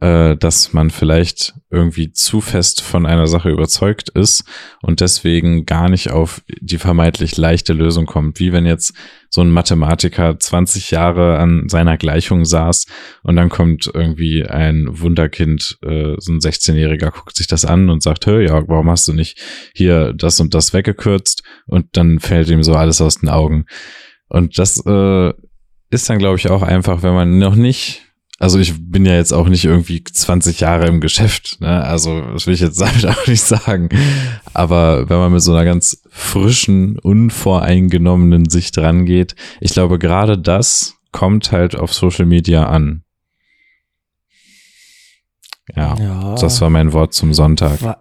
[0.00, 4.44] äh, dass man vielleicht irgendwie zu fest von einer Sache überzeugt ist
[4.80, 8.38] und deswegen gar nicht auf die vermeintlich leichte Lösung kommt.
[8.38, 8.94] Wie wenn jetzt
[9.28, 12.86] so ein Mathematiker 20 Jahre an seiner Gleichung saß
[13.24, 18.02] und dann kommt irgendwie ein Wunderkind, äh, so ein 16-Jähriger, guckt sich das an und
[18.02, 19.40] sagt, hör, ja, warum hast du nicht
[19.74, 21.42] hier das und das weggekürzt?
[21.66, 23.66] Und dann fällt ihm so alles aus den Augen.
[24.28, 25.32] Und das äh,
[25.90, 28.07] ist dann, glaube ich, auch einfach, wenn man noch nicht
[28.40, 31.82] also ich bin ja jetzt auch nicht irgendwie 20 Jahre im Geschäft, ne?
[31.82, 33.88] Also das will ich jetzt damit auch nicht sagen.
[34.54, 40.94] Aber wenn man mit so einer ganz frischen, unvoreingenommenen Sicht rangeht, ich glaube, gerade das
[41.10, 43.02] kommt halt auf Social Media an.
[45.74, 46.34] Ja, ja.
[46.36, 47.98] das war mein Wort zum Sonntag.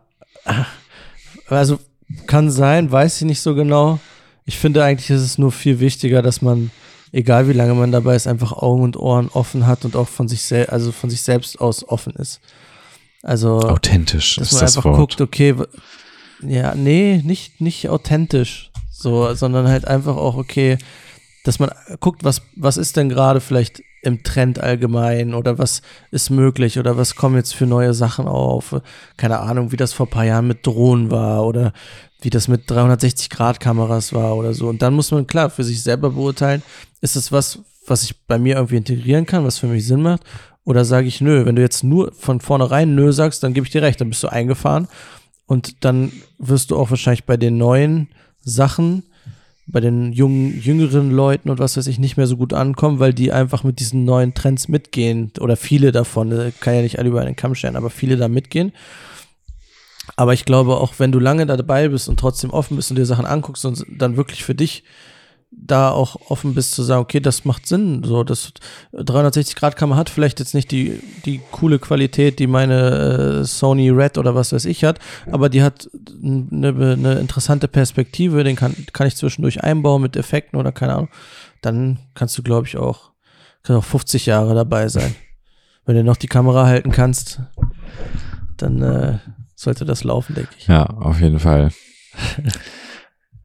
[1.47, 1.79] Also
[2.27, 3.99] kann sein, weiß ich nicht so genau.
[4.45, 6.71] Ich finde eigentlich ist es nur viel wichtiger, dass man
[7.11, 10.27] egal wie lange man dabei ist, einfach Augen und Ohren offen hat und auch von
[10.27, 12.39] sich selbst, also von sich selbst aus offen ist.
[13.23, 14.95] Also authentisch dass man einfach Wort.
[14.95, 15.55] guckt, okay,
[16.41, 20.77] ja, nee, nicht nicht authentisch, so, sondern halt einfach auch okay,
[21.47, 25.81] dass man guckt, was was ist denn gerade vielleicht im Trend allgemein oder was
[26.11, 28.79] ist möglich oder was kommen jetzt für neue Sachen auf.
[29.17, 31.73] Keine Ahnung, wie das vor ein paar Jahren mit Drohnen war oder
[32.21, 34.69] wie das mit 360-Grad-Kameras war oder so.
[34.69, 36.63] Und dann muss man klar für sich selber beurteilen,
[37.01, 40.21] ist es was, was ich bei mir irgendwie integrieren kann, was für mich Sinn macht?
[40.63, 41.45] Oder sage ich nö?
[41.45, 44.23] Wenn du jetzt nur von vornherein nö sagst, dann gebe ich dir recht, dann bist
[44.23, 44.87] du eingefahren
[45.45, 48.09] und dann wirst du auch wahrscheinlich bei den neuen
[48.41, 49.03] Sachen
[49.67, 53.13] bei den jungen, jüngeren Leuten und was weiß ich nicht mehr so gut ankommen, weil
[53.13, 57.09] die einfach mit diesen neuen Trends mitgehen oder viele davon, äh, kann ja nicht alle
[57.09, 58.71] über einen Kamm stellen, aber viele da mitgehen.
[60.15, 62.97] Aber ich glaube, auch wenn du lange da dabei bist und trotzdem offen bist und
[62.97, 64.83] dir Sachen anguckst und dann wirklich für dich
[65.51, 68.03] da auch offen bist zu sagen, okay, das macht Sinn.
[68.03, 68.51] So, das
[68.93, 74.35] 360-Grad-Kamera hat vielleicht jetzt nicht die, die coole Qualität, die meine äh, Sony Red oder
[74.35, 74.99] was weiß ich hat,
[75.31, 75.89] aber die hat
[76.21, 81.09] eine, eine interessante Perspektive, den kann, kann ich zwischendurch einbauen mit Effekten oder keine Ahnung.
[81.61, 83.11] Dann kannst du, glaube ich, auch,
[83.67, 85.15] auch 50 Jahre dabei sein.
[85.85, 87.41] Wenn du noch die Kamera halten kannst,
[88.57, 89.19] dann äh,
[89.55, 90.67] sollte das laufen, denke ich.
[90.67, 91.71] Ja, auf jeden Fall.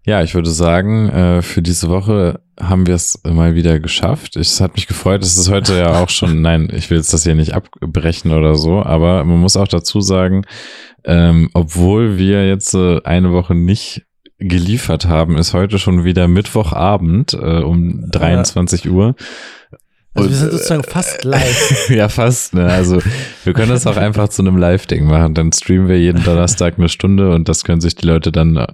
[0.04, 4.36] ja, ich würde sagen, äh, für diese Woche haben wir es mal wieder geschafft.
[4.36, 5.22] Es hat mich gefreut.
[5.22, 8.56] Es ist heute ja auch schon, nein, ich will jetzt das hier nicht abbrechen oder
[8.56, 10.44] so, aber man muss auch dazu sagen,
[11.04, 14.02] ähm, obwohl wir jetzt äh, eine Woche nicht
[14.38, 19.14] geliefert haben, ist heute schon wieder Mittwochabend äh, um 23 Uhr.
[20.14, 21.88] Also wir sind sozusagen fast live.
[21.90, 22.54] ja, fast.
[22.54, 22.66] Ne?
[22.66, 22.98] Also
[23.44, 25.34] wir können das auch einfach zu einem Live-Ding machen.
[25.34, 28.66] Dann streamen wir jeden Donnerstag eine Stunde und das können sich die Leute dann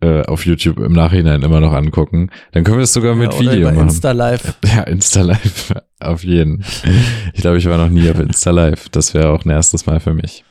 [0.00, 2.30] äh, auf YouTube im Nachhinein immer noch angucken.
[2.52, 3.88] Dann können wir es sogar mit ja, Video machen.
[3.88, 4.54] Insta Live.
[4.64, 5.74] Ja, Insta Live.
[6.00, 6.64] Auf jeden.
[7.34, 8.88] Ich glaube, ich war noch nie auf Insta Live.
[8.88, 10.44] Das wäre auch ein erstes Mal für mich.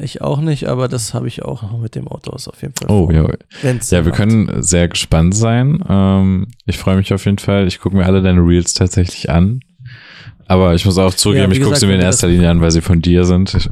[0.00, 2.88] Ich auch nicht, aber das habe ich auch noch mit dem Autos auf jeden Fall.
[2.88, 3.28] Oh, ja.
[3.62, 4.14] Ja, wir macht.
[4.14, 5.84] können sehr gespannt sein.
[5.86, 7.66] Ähm, ich freue mich auf jeden Fall.
[7.66, 9.60] Ich gucke mir alle deine Reels tatsächlich an.
[10.46, 12.70] Aber ich muss auch zugeben, ja, ich gucke sie mir in erster Linie an, weil
[12.70, 13.70] sie von dir sind.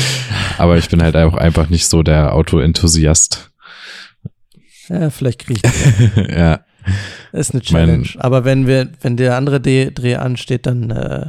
[0.58, 3.49] aber ich bin halt auch einfach nicht so der Auto-Enthusiast.
[4.90, 6.26] Ja, vielleicht kriege ich das.
[6.28, 6.60] ja.
[7.32, 8.08] Ist eine Challenge.
[8.14, 11.26] Mein, aber wenn wir, wenn der andere Dreh ansteht, dann äh,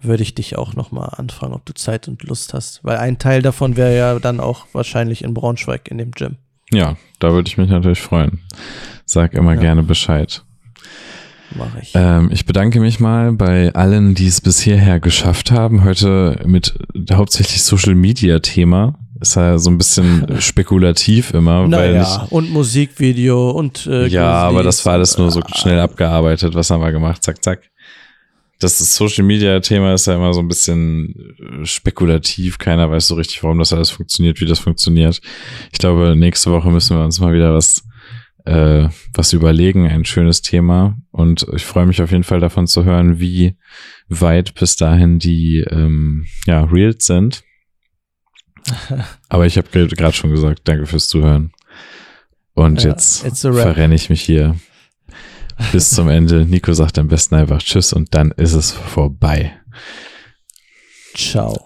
[0.00, 2.80] würde ich dich auch nochmal anfragen, ob du Zeit und Lust hast.
[2.82, 6.36] Weil ein Teil davon wäre ja dann auch wahrscheinlich in Braunschweig in dem Gym.
[6.72, 8.40] Ja, da würde ich mich natürlich freuen.
[9.04, 9.60] Sag immer ja.
[9.60, 10.42] gerne Bescheid.
[11.54, 11.92] Mache ich.
[11.94, 15.84] Ähm, ich bedanke mich mal bei allen, die es bis hierher geschafft haben.
[15.84, 16.74] Heute mit
[17.12, 18.98] hauptsächlich Social Media Thema.
[19.20, 21.66] Ist ja so ein bisschen spekulativ immer.
[21.66, 26.54] Naja, und Musikvideo und äh, Ja, aber das war alles nur so schnell abgearbeitet.
[26.54, 27.22] Was haben wir gemacht?
[27.22, 27.60] Zack, zack
[28.58, 32.58] das Social Media Thema ist ja immer so ein bisschen äh, spekulativ.
[32.58, 35.20] Keiner weiß so richtig, warum das alles funktioniert, wie das funktioniert.
[35.72, 37.86] Ich glaube, nächste Woche müssen wir uns mal wieder was,
[38.44, 39.86] äh, was überlegen.
[39.86, 40.96] Ein schönes Thema.
[41.10, 43.56] Und ich freue mich auf jeden Fall davon zu hören, wie
[44.08, 47.42] weit bis dahin die, ähm, ja, Reels sind.
[49.28, 51.52] Aber ich habe gerade schon gesagt, danke fürs Zuhören.
[52.54, 54.56] Und ja, jetzt verrenne ich mich hier
[55.72, 56.44] bis zum Ende.
[56.46, 59.52] Nico sagt am besten einfach Tschüss und dann ist es vorbei.
[61.14, 61.62] Ciao.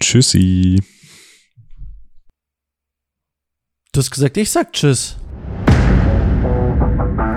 [0.00, 0.80] Tschüssi.
[3.92, 5.16] Du hast gesagt, ich sag Tschüss.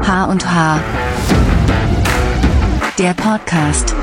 [0.04, 0.80] H und H.
[2.98, 3.96] Der Podcast.